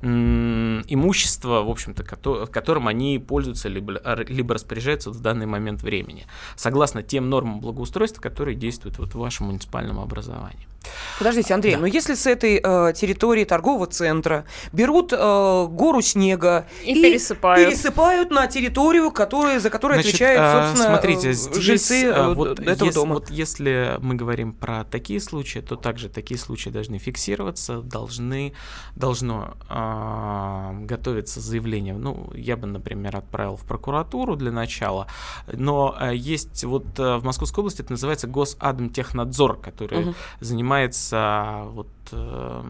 имущества, 0.02 1.62
в 1.62 1.70
общем-то, 1.70 2.02
которым 2.46 2.88
они 2.88 3.18
пользуются 3.18 3.68
либо, 3.68 4.00
либо 4.28 4.54
распоряжаются 4.54 5.10
в 5.10 5.20
данный 5.20 5.46
момент 5.46 5.82
времени, 5.82 6.26
согласно 6.56 7.02
тем 7.02 7.28
нормам 7.30 7.60
благоустройства, 7.60 8.20
которые 8.20 8.56
действуют 8.56 8.98
вот 8.98 9.14
в 9.14 9.18
вашем 9.18 9.46
муниципальном 9.46 10.00
образовании. 10.00 10.70
Подождите, 11.18 11.52
Андрей, 11.52 11.74
да. 11.74 11.80
но 11.80 11.86
если 11.86 12.14
с 12.14 12.26
этой 12.26 12.60
э, 12.62 12.92
территории 12.94 13.44
торгового 13.44 13.86
центра 13.86 14.44
берут 14.72 15.12
э, 15.12 15.66
гору 15.90 16.02
снега 16.02 16.66
и, 16.84 16.92
и 16.92 17.02
пересыпают. 17.02 17.68
пересыпают 17.68 18.30
на 18.30 18.46
территорию, 18.46 19.10
которая, 19.10 19.60
за 19.60 19.70
которую 19.70 19.96
Значит, 19.96 20.14
отвечают, 20.14 20.40
э, 20.40 20.68
собственно, 20.68 20.94
смотрите, 20.94 21.32
здесь, 21.32 21.62
жильцы 21.62 22.04
э, 22.04 22.34
вот 22.34 22.60
этого 22.60 22.86
если, 22.86 22.94
дома. 22.94 23.14
Вот 23.14 23.30
если 23.30 23.96
мы 24.00 24.14
говорим 24.14 24.52
про 24.52 24.84
такие 24.84 25.20
случаи, 25.20 25.58
то 25.60 25.76
также 25.76 26.08
такие 26.08 26.38
случаи 26.38 26.70
должны 26.70 26.98
фиксироваться, 26.98 27.80
должны, 27.80 28.52
должно 28.94 29.54
э, 29.68 30.84
готовиться 30.86 31.40
заявление. 31.40 31.94
Ну, 31.94 32.30
я 32.34 32.56
бы, 32.56 32.66
например, 32.66 33.16
отправил 33.16 33.56
в 33.56 33.64
прокуратуру 33.64 34.36
для 34.36 34.52
начала, 34.52 35.06
но 35.52 35.96
э, 36.00 36.14
есть 36.14 36.64
вот 36.64 36.86
э, 36.98 37.16
в 37.16 37.24
Московской 37.24 37.62
области 37.62 37.82
это 37.82 37.92
называется 37.92 38.26
Госадмтехнадзор, 38.26 39.60
который 39.60 40.04
угу. 40.04 40.14
занимается 40.40 40.70
занимается 41.10 41.62
вот 41.72 41.88
э, 42.12 42.62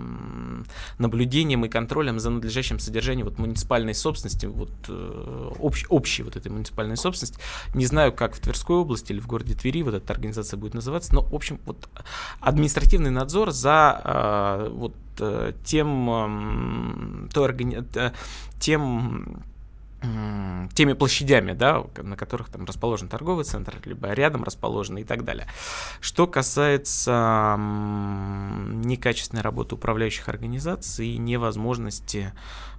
наблюдением 0.98 1.64
и 1.64 1.68
контролем 1.68 2.20
за 2.20 2.30
надлежащим 2.30 2.78
содержанием 2.78 3.26
вот 3.26 3.38
муниципальной 3.38 3.94
собственности, 3.94 4.46
вот 4.46 4.70
э, 4.88 5.52
общ, 5.58 5.86
общей 5.88 6.22
вот 6.22 6.36
этой 6.36 6.50
муниципальной 6.50 6.96
собственности. 6.96 7.38
Не 7.74 7.86
знаю, 7.86 8.12
как 8.12 8.34
в 8.34 8.40
Тверской 8.40 8.76
области 8.76 9.12
или 9.12 9.20
в 9.20 9.26
городе 9.26 9.54
Твери 9.54 9.82
вот 9.82 9.94
эта 9.94 10.12
организация 10.12 10.56
будет 10.56 10.74
называться, 10.74 11.14
но, 11.14 11.22
в 11.22 11.34
общем, 11.34 11.58
вот 11.66 11.88
административный 12.40 13.10
надзор 13.10 13.50
за 13.50 14.00
э, 14.04 14.68
вот 14.70 14.94
э, 15.18 15.52
тем, 15.64 17.26
э, 17.26 17.28
той 17.32 17.44
органи... 17.44 17.84
э, 17.94 18.12
тем 18.58 19.42
теми 20.74 20.94
площадями, 20.94 21.52
да, 21.52 21.84
на 21.96 22.16
которых 22.16 22.48
там 22.48 22.64
расположен 22.64 23.08
торговый 23.08 23.44
центр, 23.44 23.76
либо 23.84 24.12
рядом 24.12 24.44
расположен 24.44 24.96
и 24.98 25.04
так 25.04 25.24
далее. 25.24 25.46
Что 26.00 26.26
касается 26.26 27.56
некачественной 27.58 29.42
работы 29.42 29.74
управляющих 29.74 30.28
организаций 30.28 31.08
и 31.08 31.18
невозможности 31.18 32.32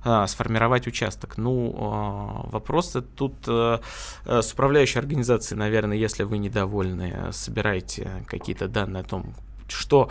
а, 0.03 0.25
сформировать 0.25 0.87
участок, 0.87 1.37
ну, 1.37 1.75
а, 1.77 2.49
вопрос 2.49 2.97
тут 3.15 3.35
а, 3.47 3.81
с 4.25 4.53
управляющей 4.53 4.99
организацией, 4.99 5.59
наверное, 5.59 5.97
если 5.97 6.23
вы 6.23 6.39
недовольны, 6.39 7.31
собираете 7.31 8.25
какие-то 8.27 8.67
данные 8.67 9.01
о 9.01 9.05
том, 9.05 9.35
что 9.67 10.09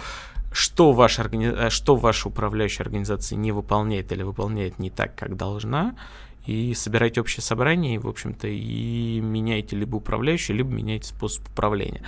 что 0.53 0.93
ваша, 0.93 1.23
органи... 1.23 1.69
что 1.71 1.95
ваша 1.95 2.29
управляющая 2.29 2.85
организация 2.85 3.37
не 3.37 3.53
выполняет 3.53 4.11
или 4.11 4.25
выполняет 4.25 4.81
не 4.81 4.91
так, 4.91 5.15
как 5.15 5.37
должна, 5.37 5.95
и 6.47 6.75
собирайте 6.75 7.21
общее 7.21 7.43
собрание, 7.43 7.97
и, 7.97 7.99
в 7.99 8.09
общем-то, 8.09 8.49
и 8.49 9.21
меняйте 9.21 9.77
либо 9.77 9.97
управляющий, 9.97 10.53
либо 10.53 10.71
меняйте 10.71 11.09
способ 11.09 11.47
управления. 11.49 12.03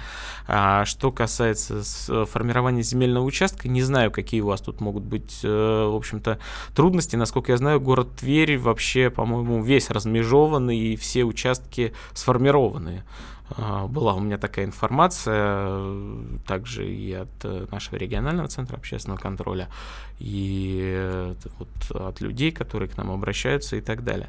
А 0.47 0.85
что 0.85 1.12
касается 1.12 1.83
формирования 2.27 2.83
земельного 2.83 3.25
участка, 3.25 3.68
не 3.68 3.83
знаю, 3.83 4.11
какие 4.11 4.40
у 4.40 4.47
вас 4.47 4.61
тут 4.61 4.81
могут 4.81 5.05
быть, 5.05 5.40
э, 5.42 5.49
в 5.49 5.95
общем-то, 5.95 6.38
трудности. 6.75 7.16
Насколько 7.16 7.53
я 7.53 7.59
знаю, 7.59 7.81
город 7.81 8.09
Тверь 8.16 8.59
вообще, 8.59 9.11
по-моему, 9.11 9.62
весь 9.62 9.90
размежованный, 9.90 10.79
и 10.79 10.97
все 10.97 11.25
участки 11.25 11.92
сформированы. 12.14 13.05
А, 13.50 13.87
была 13.87 14.14
у 14.14 14.20
меня 14.20 14.38
такая 14.38 14.64
информация, 14.64 16.38
также 16.46 16.88
и 16.88 17.12
от 17.12 17.28
э, 17.44 17.66
нашего 17.70 17.96
регионального 17.96 18.48
центра 18.48 18.76
общественного 18.76 19.18
контроля, 19.18 19.68
и 20.18 20.81
э, 20.94 21.35
вот 21.59 21.68
от 21.90 22.20
людей, 22.20 22.52
которые 22.52 22.88
к 22.88 22.96
нам 22.96 23.11
обращаются 23.11 23.76
и 23.76 23.81
так 23.81 24.05
далее. 24.05 24.28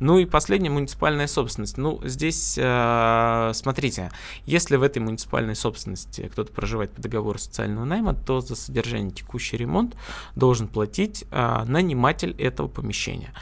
Ну 0.00 0.18
и 0.18 0.24
последняя 0.24 0.70
муниципальная 0.70 1.26
собственность. 1.26 1.76
Ну, 1.76 2.00
здесь, 2.04 2.58
э, 2.60 3.52
смотрите, 3.54 4.10
если 4.46 4.76
в 4.76 4.82
этой 4.82 5.00
муниципальной 5.00 5.54
собственности 5.54 6.28
кто-то 6.32 6.52
проживает 6.52 6.92
по 6.92 7.02
договору 7.02 7.38
социального 7.38 7.84
найма, 7.84 8.14
то 8.14 8.40
за 8.40 8.56
содержание 8.56 9.12
текущий 9.12 9.56
ремонт 9.56 9.94
должен 10.34 10.68
платить 10.68 11.24
наниматель 11.30 12.34
этого 12.38 12.68
помещения. 12.68 13.32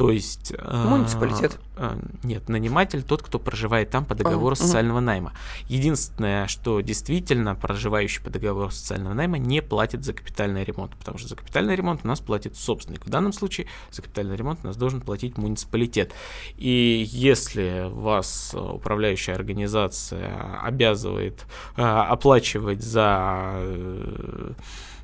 То 0.00 0.10
есть... 0.10 0.54
Э, 0.56 0.86
Муниципалитет. 0.88 1.58
Э, 1.76 1.94
нет, 2.22 2.48
наниматель 2.48 3.02
тот, 3.02 3.22
кто 3.22 3.38
проживает 3.38 3.90
там 3.90 4.06
по 4.06 4.14
договору 4.14 4.54
а, 4.54 4.56
социального 4.56 4.96
угу. 4.96 5.04
найма. 5.04 5.34
Единственное, 5.68 6.46
что 6.46 6.80
действительно 6.80 7.54
проживающий 7.54 8.22
по 8.22 8.30
договору 8.30 8.70
социального 8.70 9.12
найма 9.12 9.36
не 9.36 9.60
платит 9.60 10.02
за 10.02 10.14
капитальный 10.14 10.64
ремонт, 10.64 10.96
потому 10.96 11.18
что 11.18 11.28
за 11.28 11.36
капитальный 11.36 11.76
ремонт 11.76 12.00
у 12.02 12.08
нас 12.08 12.20
платит 12.20 12.56
собственник. 12.56 13.04
В 13.04 13.10
данном 13.10 13.34
случае 13.34 13.66
за 13.90 14.00
капитальный 14.00 14.36
ремонт 14.36 14.60
у 14.62 14.68
нас 14.68 14.78
должен 14.78 15.02
платить 15.02 15.36
муниципалитет. 15.36 16.14
И 16.56 17.04
если 17.06 17.86
вас 17.90 18.54
управляющая 18.54 19.34
организация 19.34 20.62
обязывает 20.62 21.44
э, 21.76 21.82
оплачивать 21.82 22.82
за 22.82 23.54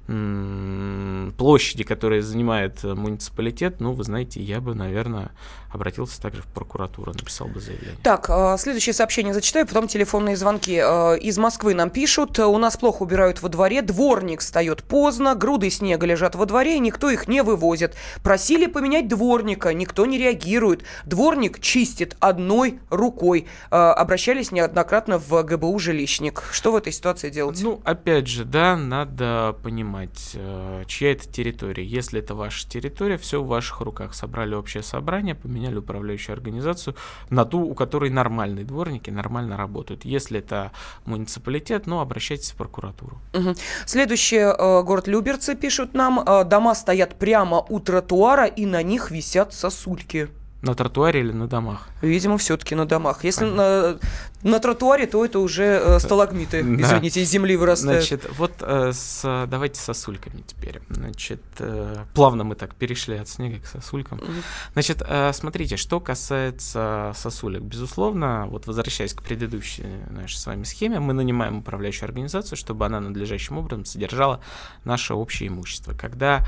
площади, 0.06 1.82
которые 1.82 2.22
занимает 2.22 2.84
э, 2.84 2.94
муниципалитет, 2.94 3.80
ну, 3.80 3.92
вы 3.92 4.04
знаете, 4.04 4.40
я 4.40 4.60
бы, 4.60 4.74
наверное, 4.74 5.32
обратился 5.76 6.20
также 6.20 6.42
в 6.42 6.46
прокуратуру, 6.46 7.12
написал 7.12 7.48
бы 7.48 7.60
заявление. 7.60 7.96
Так, 8.02 8.26
а, 8.28 8.56
следующее 8.58 8.92
сообщение 8.92 9.32
зачитаю, 9.32 9.66
потом 9.66 9.88
телефонные 9.88 10.36
звонки. 10.36 10.78
А, 10.82 11.14
из 11.14 11.38
Москвы 11.38 11.74
нам 11.74 11.90
пишут, 11.90 12.38
у 12.38 12.58
нас 12.58 12.76
плохо 12.76 13.02
убирают 13.02 13.42
во 13.42 13.48
дворе, 13.48 13.82
дворник 13.82 14.40
встает 14.40 14.82
поздно, 14.82 15.34
груды 15.34 15.70
снега 15.70 16.06
лежат 16.06 16.34
во 16.34 16.46
дворе, 16.46 16.76
и 16.76 16.80
никто 16.80 17.10
их 17.10 17.28
не 17.28 17.42
вывозит. 17.42 17.94
Просили 18.22 18.66
поменять 18.66 19.08
дворника, 19.08 19.72
никто 19.74 20.06
не 20.06 20.18
реагирует. 20.18 20.82
Дворник 21.04 21.60
чистит 21.60 22.16
одной 22.20 22.80
рукой. 22.90 23.46
А, 23.70 23.92
обращались 23.92 24.52
неоднократно 24.52 25.18
в 25.18 25.42
ГБУ 25.42 25.78
«Жилищник». 25.78 26.42
Что 26.50 26.72
в 26.72 26.76
этой 26.76 26.92
ситуации 26.92 27.30
делать? 27.30 27.60
Ну, 27.62 27.80
опять 27.84 28.26
же, 28.26 28.44
да, 28.44 28.76
надо 28.76 29.56
понимать, 29.62 29.95
э, 30.04 30.84
чья 30.86 31.12
это 31.12 31.28
территория. 31.28 31.84
Если 31.84 32.20
это 32.20 32.34
ваша 32.34 32.68
территория, 32.68 33.16
все 33.16 33.42
в 33.42 33.46
ваших 33.46 33.80
руках. 33.80 34.14
Собрали 34.14 34.54
общее 34.54 34.82
собрание, 34.82 35.34
поменяли 35.34 35.76
управляющую 35.76 36.34
организацию 36.34 36.96
на 37.30 37.44
ту, 37.44 37.60
у 37.60 37.74
которой 37.74 38.10
нормальные 38.10 38.64
дворники 38.64 39.10
нормально 39.10 39.56
работают. 39.56 40.04
Если 40.04 40.38
это 40.38 40.72
муниципалитет, 41.04 41.86
ну, 41.86 42.00
обращайтесь 42.00 42.52
в 42.52 42.56
прокуратуру. 42.56 43.18
Угу. 43.34 43.54
Следующий 43.86 44.36
э, 44.36 44.82
город 44.82 45.08
Люберцы 45.08 45.54
пишут 45.54 45.94
нам. 45.94 46.20
Э, 46.20 46.44
дома 46.44 46.74
стоят 46.74 47.16
прямо 47.16 47.64
у 47.68 47.80
тротуара, 47.80 48.46
и 48.46 48.66
на 48.66 48.82
них 48.82 49.10
висят 49.10 49.52
сосульки. 49.52 50.28
На 50.62 50.74
тротуаре 50.74 51.20
или 51.20 51.32
на 51.32 51.46
домах? 51.46 51.88
Видимо, 52.00 52.38
все-таки 52.38 52.74
на 52.74 52.86
домах. 52.86 53.24
Если 53.24 53.44
на, 53.44 53.98
на 54.42 54.58
тротуаре, 54.58 55.06
то 55.06 55.24
это 55.24 55.38
уже 55.38 55.64
э, 55.64 55.98
сталагмиты, 56.00 56.62
да. 56.62 56.82
извините, 56.82 57.20
из 57.22 57.28
земли 57.28 57.56
вырастают. 57.56 58.06
Значит, 58.06 58.30
вот 58.38 58.52
э, 58.60 58.92
с, 58.92 59.46
давайте 59.48 59.78
сосульками 59.80 60.42
теперь. 60.46 60.80
Значит, 60.88 61.42
э, 61.58 62.04
плавно 62.14 62.44
мы 62.44 62.54
так 62.54 62.74
перешли 62.74 63.16
от 63.16 63.28
снега 63.28 63.60
к 63.60 63.66
сосулькам. 63.66 64.18
Mm-hmm. 64.18 64.42
Значит, 64.72 65.02
э, 65.06 65.32
смотрите, 65.34 65.76
что 65.76 66.00
касается 66.00 67.12
сосулек. 67.14 67.62
Безусловно, 67.62 68.46
вот 68.48 68.66
возвращаясь 68.66 69.12
к 69.12 69.22
предыдущей 69.22 69.86
нашей 70.08 70.36
с 70.36 70.46
вами 70.46 70.64
схеме, 70.64 71.00
мы 71.00 71.12
нанимаем 71.12 71.58
управляющую 71.58 72.06
организацию, 72.06 72.56
чтобы 72.56 72.86
она 72.86 73.00
надлежащим 73.00 73.58
образом 73.58 73.84
содержала 73.84 74.40
наше 74.84 75.12
общее 75.12 75.48
имущество. 75.48 75.92
Когда 75.92 76.46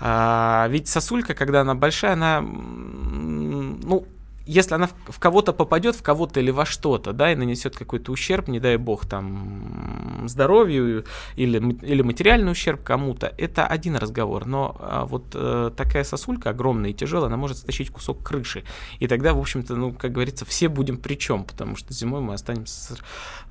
а, 0.00 0.66
ведь 0.68 0.88
сосулька, 0.88 1.34
когда 1.34 1.60
она 1.60 1.74
большая, 1.74 2.14
она, 2.14 2.40
ну, 2.40 4.06
если 4.50 4.74
она 4.74 4.88
в, 5.06 5.20
кого-то 5.20 5.52
попадет, 5.52 5.94
в 5.94 6.02
кого-то 6.02 6.40
или 6.40 6.50
во 6.50 6.66
что-то, 6.66 7.12
да, 7.12 7.32
и 7.32 7.36
нанесет 7.36 7.76
какой-то 7.76 8.10
ущерб, 8.10 8.48
не 8.48 8.58
дай 8.58 8.76
бог, 8.78 9.06
там, 9.06 10.24
здоровью 10.26 11.04
или, 11.36 11.58
или 11.82 12.02
материальный 12.02 12.50
ущерб 12.50 12.82
кому-то, 12.82 13.32
это 13.38 13.64
один 13.64 13.94
разговор. 13.94 14.46
Но 14.46 14.76
а, 14.80 15.06
вот 15.06 15.26
а, 15.34 15.70
такая 15.70 16.02
сосулька 16.02 16.50
огромная 16.50 16.90
и 16.90 16.94
тяжелая, 16.94 17.28
она 17.28 17.36
может 17.36 17.58
стащить 17.58 17.90
кусок 17.90 18.24
крыши. 18.24 18.64
И 18.98 19.06
тогда, 19.06 19.34
в 19.34 19.38
общем-то, 19.38 19.76
ну, 19.76 19.92
как 19.92 20.10
говорится, 20.10 20.44
все 20.44 20.68
будем 20.68 20.96
при 20.96 21.14
чем, 21.14 21.44
потому 21.44 21.76
что 21.76 21.94
зимой 21.94 22.20
мы 22.20 22.34
останемся 22.34 22.94
с, 22.94 22.98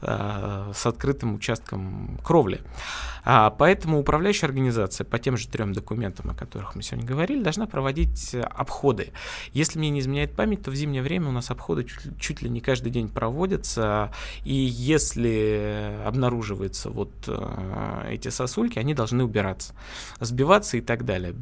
а, 0.02 0.72
с 0.76 0.86
открытым 0.86 1.36
участком 1.36 2.20
кровли. 2.26 2.60
А, 3.24 3.52
поэтому 3.52 4.00
управляющая 4.00 4.50
организация 4.50 5.06
по 5.06 5.18
тем 5.18 5.38
же 5.38 5.48
трем 5.48 5.72
документам, 5.72 6.30
о 6.32 6.34
которых 6.34 6.76
мы 6.76 6.84
сегодня 6.84 7.08
говорили, 7.08 7.42
должна 7.42 7.68
проводить 7.68 8.36
обходы. 8.36 9.14
Если 9.54 9.80
мне 9.80 9.90
не 9.90 10.02
изменяет 10.02 10.36
память, 10.36 10.64
то 10.64 10.72
в 10.72 10.74
зимнее 10.89 11.04
время 11.04 11.30
у 11.30 11.32
нас 11.32 11.52
обходы 11.52 11.84
чуть, 11.84 12.19
чуть 12.19 12.41
ли 12.41 12.49
не 12.49 12.62
каждый 12.62 12.91
день 12.91 13.10
проводятся, 13.10 14.12
и 14.43 14.54
если 14.54 16.02
обнаруживаются 16.06 16.89
вот 16.89 17.12
э, 17.28 18.08
эти 18.12 18.30
сосульки, 18.30 18.80
они 18.80 18.93
должны 18.93 19.23
убираться, 19.23 19.73
сбиваться 20.19 20.78
и 20.78 20.82
так 20.82 21.06
далее. 21.06 21.36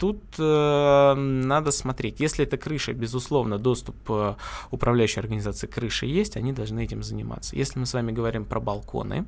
Тут 0.00 0.22
э, 0.38 1.14
надо 1.14 1.70
смотреть. 1.70 2.20
Если 2.20 2.44
это 2.44 2.56
крыша, 2.56 2.92
безусловно, 2.92 3.58
доступ 3.58 3.96
э, 4.08 4.34
управляющей 4.70 5.20
организации 5.20 5.66
крыши 5.66 6.06
есть, 6.06 6.36
они 6.36 6.52
должны 6.52 6.84
этим 6.84 7.02
заниматься. 7.02 7.56
Если 7.56 7.78
мы 7.78 7.86
с 7.86 7.94
вами 7.94 8.12
говорим 8.12 8.44
про 8.44 8.60
балконы, 8.60 9.26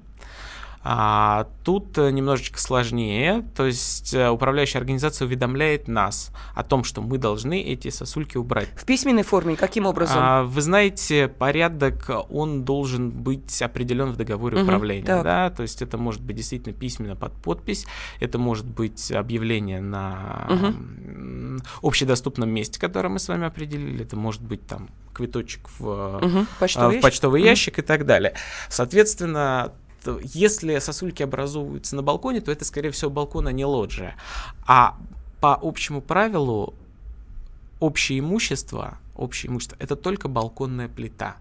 а, 0.83 1.49
тут 1.64 1.99
э, 1.99 2.11
немножечко 2.11 2.59
сложнее, 2.61 3.45
то 3.57 3.67
есть 3.67 4.14
э, 4.14 4.31
управляющая 4.31 4.81
организация 4.81 5.27
уведомляет 5.27 5.88
нас 5.88 6.31
о 6.55 6.62
том, 6.62 6.85
что 6.85 7.03
мы 7.03 7.19
должны 7.19 7.61
эти 7.61 7.91
сосульки 7.91 8.37
убрать. 8.37 8.69
В 8.77 8.85
письменной 8.85 9.25
форме 9.25 9.57
каким 9.57 9.87
образом? 9.87 10.17
А, 10.19 10.43
вы 10.45 10.62
знаете, 10.62 11.29
порядок, 11.29 12.11
он 12.31 12.64
должен 12.64 13.11
быть 13.11 13.61
определен 13.61 14.12
в 14.12 14.17
договоре 14.17 14.57
угу, 14.57 14.64
управления, 14.64 15.05
так. 15.05 15.25
да, 15.25 15.51
то 15.51 15.62
есть 15.62 15.83
это 15.83 15.99
может 15.99 16.23
быть 16.23 16.37
действительно 16.37 16.75
письменно 16.75 17.17
под 17.17 17.33
подпись, 17.33 17.87
это 18.21 18.38
может 18.38 18.67
быть 18.67 19.11
объявление 19.11 19.81
на 19.81 20.47
угу. 20.49 21.61
общедоступном 21.83 22.51
месте, 22.51 22.79
которое 22.81 23.09
мы 23.09 23.19
с 23.19 23.29
вами 23.29 23.47
определили, 23.47 24.05
это 24.05 24.17
может 24.17 24.43
быть 24.43 24.67
там 24.67 24.88
квиточек 25.12 25.69
в, 25.79 26.19
угу, 26.23 26.47
почтовый, 26.61 26.99
в 26.99 27.01
почтовый 27.01 27.43
ящик, 27.43 27.79
ящик 27.79 27.79
и 27.81 27.83
так 27.83 28.07
далее. 28.07 28.35
Соответственно, 28.69 29.73
если 30.23 30.79
сосульки 30.79 31.23
образуются 31.23 31.97
на 31.97 32.03
балконе, 32.03 32.41
то 32.41 32.53
это, 32.53 32.65
скорее 32.65 32.91
всего, 32.91 33.11
балкон, 33.11 33.49
а 33.49 33.53
не 33.53 33.65
лоджия. 33.65 34.17
А 34.67 34.97
по 35.41 35.59
общему 35.61 36.01
правилу 36.01 36.75
общее 37.81 38.19
имущество, 38.19 38.99
общее 39.17 39.51
имущество 39.51 39.77
это 39.79 39.97
только 39.97 40.29
балконная 40.29 40.89
плита. 40.89 41.37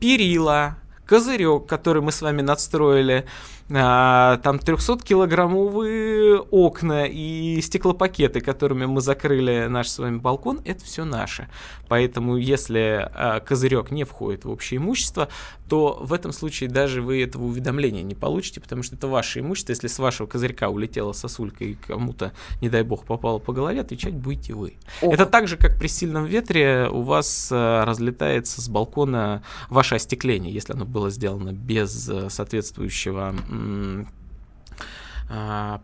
Перила, 0.00 0.76
козырек, 1.06 1.66
который 1.66 2.02
мы 2.02 2.12
с 2.12 2.22
вами 2.22 2.42
надстроили, 2.42 3.26
а, 3.70 4.36
там 4.38 4.56
300-килограммовые 4.56 6.46
окна 6.50 7.06
и 7.06 7.60
стеклопакеты, 7.62 8.40
которыми 8.40 8.84
мы 8.84 9.00
закрыли 9.00 9.66
наш 9.68 9.88
с 9.88 9.98
вами 9.98 10.18
балкон, 10.18 10.60
это 10.64 10.84
все 10.84 11.04
наше. 11.04 11.48
Поэтому 11.88 12.36
если 12.36 13.08
а, 13.14 13.40
козырек 13.40 13.90
не 13.90 14.04
входит 14.04 14.44
в 14.44 14.50
общее 14.50 14.78
имущество, 14.78 15.28
то 15.68 15.98
в 16.00 16.12
этом 16.12 16.32
случае 16.32 16.68
даже 16.68 17.00
вы 17.00 17.22
этого 17.22 17.44
уведомления 17.44 18.02
не 18.02 18.14
получите, 18.14 18.60
потому 18.60 18.82
что 18.82 18.96
это 18.96 19.08
ваше 19.08 19.40
имущество. 19.40 19.72
Если 19.72 19.88
с 19.88 19.98
вашего 19.98 20.26
козырька 20.26 20.68
улетела 20.68 21.12
сосулька 21.12 21.64
и 21.64 21.74
кому-то, 21.74 22.32
не 22.60 22.68
дай 22.68 22.82
бог, 22.82 23.04
попало 23.06 23.38
по 23.38 23.52
голове, 23.52 23.80
отвечать 23.80 24.14
будете 24.14 24.52
вы. 24.52 24.74
Ох. 25.00 25.14
Это 25.14 25.24
так 25.24 25.48
же, 25.48 25.56
как 25.56 25.78
при 25.78 25.86
сильном 25.86 26.26
ветре 26.26 26.88
у 26.90 27.00
вас 27.00 27.48
а, 27.50 27.86
разлетается 27.86 28.60
с 28.60 28.68
балкона 28.68 29.42
ваше 29.70 29.94
остекление, 29.94 30.52
если 30.52 30.74
оно 30.74 30.84
было 30.84 31.10
сделано 31.10 31.52
без 31.52 32.08
а, 32.10 32.28
соответствующего 32.28 33.34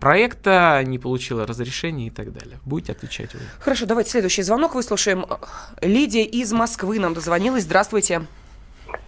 проекта, 0.01 0.83
не 0.85 0.99
получила 0.99 1.47
разрешения 1.47 2.09
и 2.09 2.11
так 2.11 2.33
далее. 2.33 2.59
Будете 2.65 2.93
отвечать 2.93 3.35
вы. 3.35 3.41
Хорошо, 3.59 3.87
давайте 3.87 4.11
следующий 4.11 4.43
звонок 4.43 4.75
выслушаем. 4.75 5.25
Лидия 5.81 6.25
из 6.25 6.53
Москвы 6.53 6.99
нам 6.99 7.15
дозвонилась. 7.15 7.65
Здравствуйте. 7.65 8.23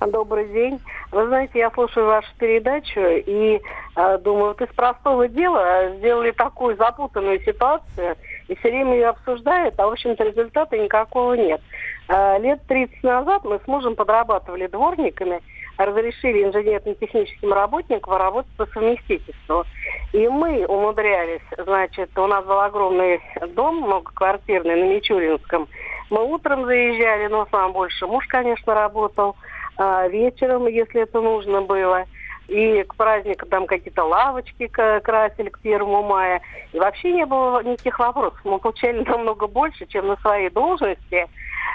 Добрый 0.01 0.48
день. 0.48 0.81
Вы 1.11 1.27
знаете, 1.27 1.59
я 1.59 1.70
слушаю 1.70 2.07
вашу 2.07 2.29
передачу 2.38 3.01
и 3.01 3.61
э, 3.96 4.18
думаю, 4.18 4.48
вот 4.48 4.61
из 4.62 4.75
простого 4.75 5.29
дела 5.29 5.94
сделали 5.98 6.31
такую 6.31 6.77
запутанную 6.77 7.40
ситуацию 7.44 8.16
и 8.48 8.55
все 8.57 8.70
время 8.70 8.94
ее 8.94 9.09
обсуждают, 9.09 9.79
а 9.79 9.87
в 9.87 9.92
общем-то 9.92 10.25
результата 10.25 10.77
никакого 10.77 11.35
нет. 11.35 11.61
Э, 12.09 12.38
лет 12.38 12.61
30 12.67 13.03
назад 13.03 13.45
мы 13.45 13.61
с 13.62 13.67
мужем 13.67 13.95
подрабатывали 13.95 14.67
дворниками, 14.67 15.41
разрешили 15.79 16.45
инженерно-техническим 16.45 17.53
работникам 17.53 18.15
работать 18.15 18.53
по 18.57 18.67
совместительству. 18.67 19.65
И 20.12 20.29
мы 20.29 20.67
умудрялись, 20.67 21.43
значит, 21.57 22.17
у 22.19 22.27
нас 22.27 22.45
был 22.45 22.61
огромный 22.61 23.21
дом 23.55 23.83
многоквартирный 23.83 24.77
на 24.77 24.95
Мичуринском. 24.95 25.69
Мы 26.11 26.25
утром 26.25 26.67
заезжали, 26.67 27.29
но 27.29 27.47
сам 27.51 27.73
больше 27.73 28.07
муж, 28.07 28.27
конечно, 28.27 28.75
работал. 28.75 29.37
А 29.79 30.07
вечером, 30.09 30.67
если 30.67 31.03
это 31.03 31.21
нужно 31.21 31.62
было. 31.62 32.05
И 32.53 32.83
к 32.83 32.97
празднику 32.97 33.47
там 33.47 33.67
какие-то 33.67 34.05
лавочки 34.05 34.67
красили 34.67 35.49
к 35.49 35.59
первому 35.61 36.03
мая. 36.03 36.43
И 36.73 36.79
вообще 36.79 37.11
не 37.11 37.25
было 37.25 37.62
никаких 37.62 37.99
вопросов. 37.99 38.38
Мы 38.45 38.59
получали 38.59 39.03
намного 39.09 39.47
больше, 39.47 39.87
чем 39.87 40.09
на 40.09 40.17
своей 40.17 40.51
должности. 40.51 41.29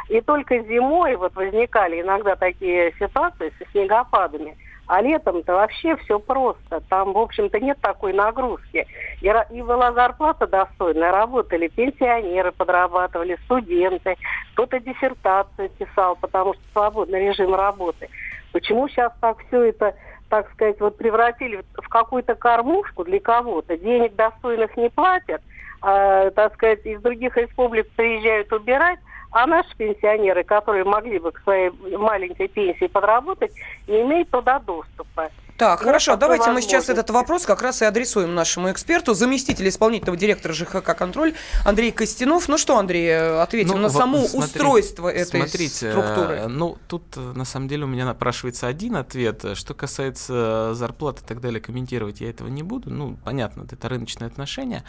И 0.09 0.21
только 0.21 0.59
зимой 0.59 1.15
вот 1.15 1.33
возникали 1.35 2.01
иногда 2.01 2.35
такие 2.35 2.93
ситуации 2.99 3.51
со 3.57 3.71
снегопадами. 3.71 4.55
А 4.85 5.01
летом-то 5.01 5.55
вообще 5.55 5.95
все 5.97 6.19
просто. 6.19 6.81
Там, 6.89 7.13
в 7.13 7.17
общем-то, 7.17 7.59
нет 7.59 7.79
такой 7.81 8.13
нагрузки. 8.13 8.85
И, 9.21 9.33
и 9.49 9.61
была 9.63 9.91
зарплата 9.93 10.45
достойная, 10.45 11.11
работали 11.11 11.69
пенсионеры, 11.69 12.51
подрабатывали, 12.51 13.35
студенты. 13.45 14.15
Кто-то 14.53 14.79
диссертацию 14.79 15.69
писал, 15.69 16.15
потому 16.17 16.53
что 16.53 16.61
свободный 16.71 17.29
режим 17.29 17.55
работы. 17.55 18.09
Почему 18.53 18.87
сейчас 18.87 19.11
так 19.19 19.37
все 19.47 19.63
это, 19.63 19.95
так 20.29 20.51
сказать, 20.51 20.79
вот 20.79 20.97
превратили 20.97 21.63
в 21.73 21.87
какую-то 21.89 22.35
кормушку 22.35 23.03
для 23.03 23.19
кого-то? 23.19 23.77
Денег 23.77 24.15
достойных 24.15 24.75
не 24.77 24.89
платят, 24.89 25.41
а, 25.81 26.31
так 26.31 26.53
сказать, 26.53 26.85
из 26.85 27.01
других 27.01 27.37
республик 27.37 27.87
приезжают 27.95 28.51
убирать, 28.51 28.99
а 29.31 29.45
наши 29.45 29.69
пенсионеры, 29.77 30.43
которые 30.43 30.83
могли 30.83 31.19
бы 31.19 31.31
к 31.31 31.41
своей 31.41 31.69
маленькой 31.97 32.47
пенсии 32.47 32.87
подработать, 32.87 33.51
не 33.87 34.01
имеют 34.01 34.29
туда 34.31 34.59
доступа. 34.59 35.29
Так, 35.57 35.79
Нет 35.79 35.87
хорошо, 35.87 36.15
давайте 36.15 36.51
мы 36.51 36.61
сейчас 36.61 36.87
этот 36.87 37.09
вопрос 37.09 37.45
как 37.45 37.63
раз 37.63 37.81
и 37.81 37.85
адресуем 37.85 38.35
нашему 38.35 38.71
эксперту, 38.71 39.15
заместитель 39.15 39.67
исполнительного 39.67 40.15
директора 40.15 40.53
ЖХК 40.53 40.95
«Контроль» 40.95 41.33
Андрей 41.65 41.91
Костянов. 41.91 42.47
Ну 42.47 42.59
что, 42.59 42.77
Андрей, 42.77 43.41
ответим 43.41 43.75
ну, 43.75 43.77
на 43.77 43.89
само 43.89 44.27
смотри, 44.27 44.39
устройство 44.39 45.09
этой 45.09 45.41
смотрите, 45.41 45.91
структуры. 45.91 46.35
Э, 46.35 46.47
ну, 46.47 46.77
тут 46.87 47.03
э, 47.15 47.19
на 47.19 47.43
самом 47.43 47.67
деле 47.67 47.85
у 47.85 47.87
меня 47.87 48.05
напрашивается 48.05 48.67
один 48.67 48.97
ответ. 48.97 49.43
Что 49.55 49.73
касается 49.73 50.75
зарплаты 50.75 51.23
и 51.23 51.27
так 51.27 51.41
далее, 51.41 51.59
комментировать 51.59 52.21
я 52.21 52.29
этого 52.29 52.49
не 52.49 52.61
буду. 52.61 52.91
Ну, 52.91 53.17
понятно, 53.23 53.65
это 53.69 53.89
рыночные 53.89 54.27
отношения. 54.27 54.83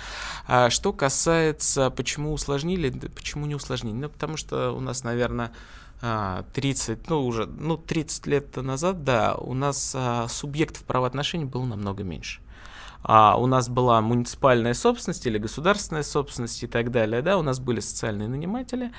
А 0.47 0.69
что 0.69 0.93
касается, 0.93 1.89
почему 1.89 2.35
усложнили, 2.35 2.91
почему 2.91 3.47
не 3.47 3.55
усложнили? 3.55 3.95
Ну, 3.95 4.09
потому 4.11 4.37
что 4.37 4.73
у 4.73 4.81
нас, 4.81 5.03
наверное, 5.03 5.51
30, 6.01 6.99
а, 6.99 7.03
ну 7.09 7.27
уже, 7.27 7.47
ну 7.47 7.77
30 7.77 8.27
лет 8.27 8.57
назад, 8.57 9.05
да, 9.05 9.35
у 9.35 9.55
нас 9.55 9.93
а, 9.97 10.29
субъектов 10.29 10.85
правоотношений 10.85 11.45
было 11.45 11.65
намного 11.65 12.05
меньше. 12.05 12.41
А 13.03 13.37
у 13.39 13.47
нас 13.47 13.69
была 13.69 14.01
муниципальная 14.01 14.75
собственность 14.75 15.27
или 15.27 15.39
государственная 15.39 16.03
собственность 16.03 16.63
и 16.63 16.67
так 16.67 16.91
далее, 16.91 17.23
да, 17.23 17.39
у 17.39 17.43
нас 17.43 17.61
были 17.61 17.81
социальные 17.81 18.29
наниматели, 18.29 18.93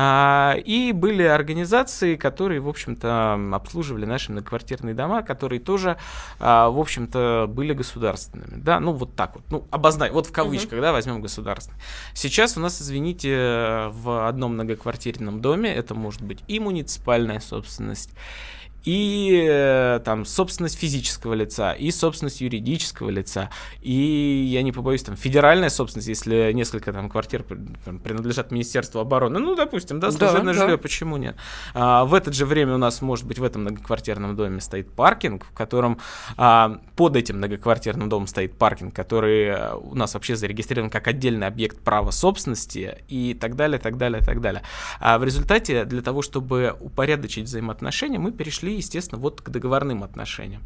а, 0.00 0.54
и 0.64 0.92
были 0.92 1.24
организации, 1.24 2.14
которые, 2.14 2.60
в 2.60 2.68
общем-то, 2.68 3.50
обслуживали 3.52 4.04
наши 4.04 4.30
многоквартирные 4.30 4.94
дома, 4.94 5.22
которые 5.22 5.58
тоже, 5.58 5.96
а, 6.38 6.68
в 6.68 6.78
общем-то, 6.78 7.46
были 7.48 7.72
государственными. 7.72 8.62
Да, 8.62 8.78
ну 8.78 8.92
вот 8.92 9.16
так 9.16 9.34
вот. 9.34 9.44
Ну, 9.50 9.66
обозначь, 9.72 10.12
вот 10.12 10.26
в 10.26 10.32
кавычках, 10.32 10.78
uh-huh. 10.78 10.82
да, 10.82 10.92
возьмем 10.92 11.20
государственные. 11.20 11.80
Сейчас 12.14 12.56
у 12.56 12.60
нас, 12.60 12.80
извините, 12.80 13.88
в 13.90 14.28
одном 14.28 14.54
многоквартирном 14.54 15.40
доме 15.40 15.74
это 15.74 15.96
может 15.96 16.22
быть 16.22 16.37
и 16.46 16.60
муниципальная 16.60 17.40
собственность, 17.40 18.10
и 18.88 19.46
э, 19.48 20.00
там 20.04 20.24
собственность 20.24 20.78
физического 20.78 21.34
лица, 21.34 21.72
и 21.72 21.90
собственность 21.90 22.40
юридического 22.40 23.10
лица, 23.10 23.50
и, 23.82 23.92
я 24.50 24.62
не 24.62 24.72
побоюсь, 24.72 25.02
там 25.02 25.16
федеральная 25.16 25.68
собственность, 25.68 26.08
если 26.08 26.52
несколько 26.52 26.92
там 26.92 27.10
квартир 27.10 27.44
там, 27.84 27.98
принадлежат 27.98 28.50
Министерству 28.50 29.00
обороны, 29.00 29.38
ну, 29.40 29.54
допустим, 29.54 30.00
да, 30.00 30.10
служебное 30.10 30.54
да, 30.54 30.60
жилье, 30.60 30.76
да. 30.76 30.82
почему 30.82 31.16
нет? 31.16 31.36
А, 31.74 32.04
в 32.04 32.14
это 32.14 32.32
же 32.32 32.46
время 32.46 32.74
у 32.74 32.78
нас, 32.78 33.02
может 33.02 33.26
быть, 33.26 33.38
в 33.38 33.44
этом 33.44 33.62
многоквартирном 33.62 34.36
доме 34.36 34.60
стоит 34.60 34.90
паркинг, 34.92 35.44
в 35.44 35.52
котором 35.52 35.98
а, 36.36 36.80
под 36.96 37.16
этим 37.16 37.36
многоквартирным 37.36 38.08
домом 38.08 38.26
стоит 38.26 38.56
паркинг, 38.56 38.94
который 38.94 39.44
э, 39.46 39.74
у 39.74 39.94
нас 39.94 40.14
вообще 40.14 40.34
зарегистрирован 40.34 40.90
как 40.90 41.06
отдельный 41.08 41.46
объект 41.46 41.78
права 41.80 42.10
собственности 42.10 42.98
и 43.08 43.34
так 43.34 43.54
далее, 43.54 43.78
так 43.78 43.96
далее, 43.96 44.22
так 44.22 44.40
далее. 44.40 44.62
А 44.98 45.18
в 45.18 45.24
результате 45.24 45.84
для 45.84 46.02
того, 46.02 46.22
чтобы 46.22 46.74
упорядочить 46.80 47.44
взаимоотношения, 47.44 48.18
мы 48.18 48.32
перешли 48.32 48.68
перешли, 48.68 48.77
естественно, 48.78 49.20
вот 49.20 49.40
к 49.40 49.50
договорным 49.50 50.02
отношениям. 50.02 50.62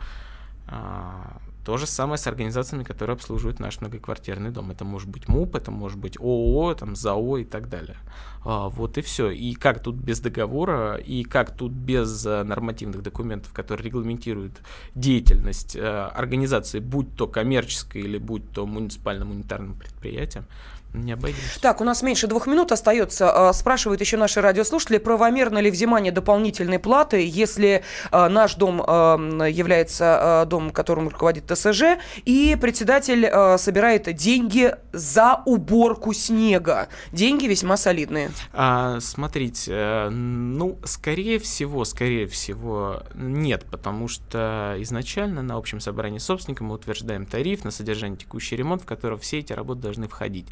А, 0.69 1.39
то 1.65 1.77
же 1.77 1.87
самое 1.87 2.19
с 2.19 2.27
организациями, 2.27 2.83
которые 2.83 3.15
обслуживают 3.15 3.61
наш 3.61 3.81
многоквартирный 3.81 4.51
дом. 4.51 4.71
Это 4.71 4.85
может 4.85 5.09
быть 5.09 5.29
МУП, 5.29 5.57
это 5.57 5.71
может 5.71 5.99
быть 5.99 6.19
ООО, 6.19 6.75
там, 6.75 6.97
ЗАО 6.97 7.39
и 7.39 7.45
так 7.45 7.69
далее. 7.69 7.97
А, 8.45 8.69
вот 8.69 8.99
и 8.99 9.03
все. 9.03 9.31
И 9.31 9.55
как 9.55 9.83
тут 9.83 9.97
без 9.97 10.21
договора, 10.21 10.97
и 10.97 11.25
как 11.25 11.57
тут 11.57 11.73
без 11.73 12.25
а, 12.27 12.45
нормативных 12.45 13.03
документов, 13.03 13.53
которые 13.53 13.87
регламентируют 13.87 14.61
деятельность 14.95 15.77
а, 15.79 16.09
организации, 16.09 16.81
будь 16.81 17.15
то 17.17 17.27
коммерческой 17.27 18.03
или 18.03 18.19
будь 18.19 18.51
то 18.53 18.67
муниципальным 18.67 19.31
унитарным 19.31 19.75
предприятием, 19.75 20.47
не 20.95 21.13
обойдешься. 21.13 21.61
Так, 21.61 21.81
у 21.81 21.85
нас 21.85 22.03
меньше 22.03 22.27
двух 22.27 22.47
минут 22.47 22.71
остается. 22.73 23.49
А, 23.49 23.53
спрашивают 23.53 24.01
еще 24.01 24.17
наши 24.17 24.41
радиослушатели, 24.41 24.99
правомерно 24.99 25.59
ли 25.59 25.71
взимание 25.71 26.13
дополнительной 26.13 26.79
платы, 26.79 27.27
если 27.27 27.83
э, 28.11 28.29
наш 28.29 28.57
дом 28.57 28.83
э, 28.83 29.49
является 29.51 30.43
э, 30.45 30.47
домом, 30.49 30.71
которым 30.71 31.09
руководит 31.09 31.51
ТСЖ, 31.51 31.99
и 32.25 32.59
председатель 32.61 33.25
э, 33.25 33.57
собирает 33.59 34.15
деньги 34.15 34.75
за 34.93 35.41
уборку 35.47 36.13
снега. 36.13 36.89
Деньги 37.11 37.47
весьма 37.47 37.77
солидные. 37.77 38.31
А, 38.53 39.01
смотрите, 39.01 39.73
э, 39.73 40.09
ну, 40.11 40.79
скорее 40.85 41.39
всего, 41.39 41.85
скорее 41.85 42.27
всего, 42.27 43.03
нет, 43.15 43.65
потому 43.71 44.09
что 44.09 44.77
изначально 44.79 45.43
на 45.43 45.57
общем 45.57 45.81
собрании 45.81 46.19
собственника 46.19 46.65
мы 46.65 46.75
утверждаем 46.75 47.27
тариф 47.27 47.65
на 47.65 47.71
содержание 47.71 48.19
текущий 48.19 48.57
ремонт, 48.57 48.83
в 48.83 48.87
который 48.87 49.19
все 49.19 49.39
эти 49.39 49.53
работы 49.53 49.81
должны 49.81 50.09
входить. 50.09 50.47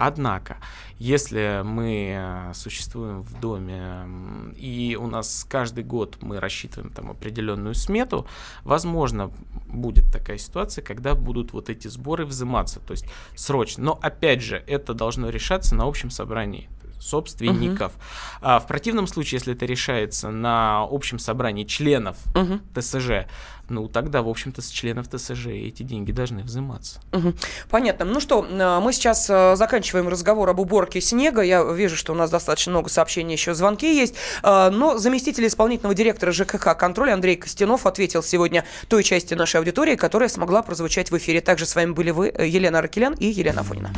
Однако, 0.00 0.58
если 0.98 1.62
мы 1.64 2.12
э, 2.14 2.52
существуем 2.54 3.22
в 3.22 3.40
доме 3.40 4.54
и 4.56 4.96
у 5.00 5.08
нас 5.08 5.44
каждый 5.48 5.82
год 5.82 6.18
мы 6.20 6.38
рассчитываем 6.38 6.92
там 6.92 7.10
определенную 7.10 7.74
смету, 7.74 8.24
возможно, 8.62 9.32
будет 9.66 10.12
такая 10.12 10.38
ситуация, 10.38 10.84
когда 10.84 11.16
будут 11.16 11.52
вот 11.52 11.68
эти 11.68 11.88
сборы 11.88 12.26
взиматься, 12.26 12.78
то 12.78 12.92
есть 12.92 13.06
срочно. 13.34 13.82
Но 13.82 13.98
опять 14.00 14.40
же, 14.40 14.62
это 14.68 14.94
должно 14.94 15.30
решаться 15.30 15.74
на 15.74 15.84
общем 15.84 16.10
собрании 16.10 16.68
собственников. 17.00 17.92
А 18.40 18.58
в 18.58 18.66
противном 18.66 19.06
случае, 19.06 19.38
если 19.38 19.54
это 19.54 19.66
решается 19.66 20.30
на 20.30 20.82
общем 20.90 21.18
собрании 21.18 21.64
членов 21.64 22.16
Мгм. 22.34 22.60
ТСЖ, 22.74 23.26
ну 23.68 23.86
тогда, 23.88 24.22
в 24.22 24.28
общем-то, 24.28 24.62
с 24.62 24.68
членов 24.68 25.08
ТСЖ 25.08 25.48
эти 25.48 25.82
деньги 25.82 26.10
должны 26.10 26.42
взиматься. 26.42 27.00
Мгм. 27.12 27.34
Понятно. 27.68 28.04
Ну 28.06 28.18
что, 28.20 28.44
э, 28.48 28.80
мы 28.80 28.92
сейчас 28.92 29.28
э, 29.28 29.56
заканчиваем 29.56 30.08
разговор 30.08 30.48
об 30.48 30.60
уборке 30.60 31.00
снега. 31.00 31.42
Я 31.42 31.62
вижу, 31.62 31.96
что 31.96 32.12
у 32.12 32.16
нас 32.16 32.30
достаточно 32.30 32.70
много 32.70 32.88
сообщений, 32.88 33.34
еще 33.34 33.54
звонки 33.54 33.94
есть. 33.94 34.14
Э, 34.42 34.70
Но 34.70 34.96
заместитель 34.98 35.46
исполнительного 35.46 35.94
директора 35.94 36.32
ЖКХ 36.32 36.76
«Контроль» 36.78 37.10
Андрей 37.10 37.36
Костянов 37.36 37.86
ответил 37.86 38.22
сегодня 38.22 38.64
той 38.88 39.02
части 39.02 39.34
нашей 39.34 39.56
аудитории, 39.56 39.96
которая 39.96 40.28
смогла 40.28 40.62
прозвучать 40.62 41.10
в 41.10 41.16
эфире. 41.18 41.40
Также 41.40 41.66
с 41.66 41.74
вами 41.74 41.92
были 41.92 42.10
вы, 42.10 42.28
Елена 42.28 42.78
Аркелян 42.78 43.14
и 43.14 43.26
Елена 43.26 43.60
Афонина. 43.60 43.90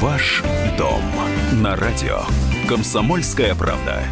Ваш 0.00 0.42
дом 0.78 1.02
на 1.62 1.76
радио. 1.76 2.20
Комсомольская 2.66 3.54
правда. 3.54 4.02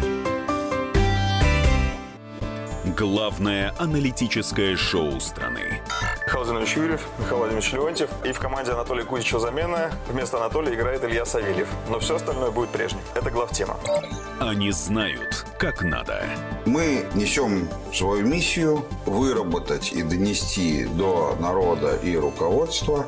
Главное 2.95 3.73
аналитическое 3.79 4.77
шоу 4.77 5.19
страны. 5.19 5.81
Михаил 6.27 6.43
Владимирович 6.43 6.75
Юрьев, 6.77 7.07
Михаил 7.17 7.37
Владимирович 7.37 7.73
Леонтьев. 7.73 8.09
И 8.23 8.31
в 8.31 8.39
команде 8.39 8.71
Анатолия 8.73 9.03
Кузичева 9.03 9.39
замена. 9.39 9.89
Вместо 10.07 10.37
Анатолия 10.37 10.75
играет 10.75 11.03
Илья 11.03 11.25
Савельев. 11.25 11.67
Но 11.89 11.97
все 11.97 12.17
остальное 12.17 12.51
будет 12.51 12.69
прежним. 12.69 13.01
Это 13.15 13.31
главтема. 13.31 13.75
Они 14.39 14.69
знают, 14.69 15.43
как 15.57 15.81
надо. 15.81 16.23
Мы 16.67 17.07
несем 17.15 17.67
свою 17.91 18.27
миссию 18.27 18.85
выработать 19.07 19.91
и 19.91 20.03
донести 20.03 20.85
до 20.85 21.35
народа 21.39 21.95
и 21.95 22.15
руководства 22.15 23.07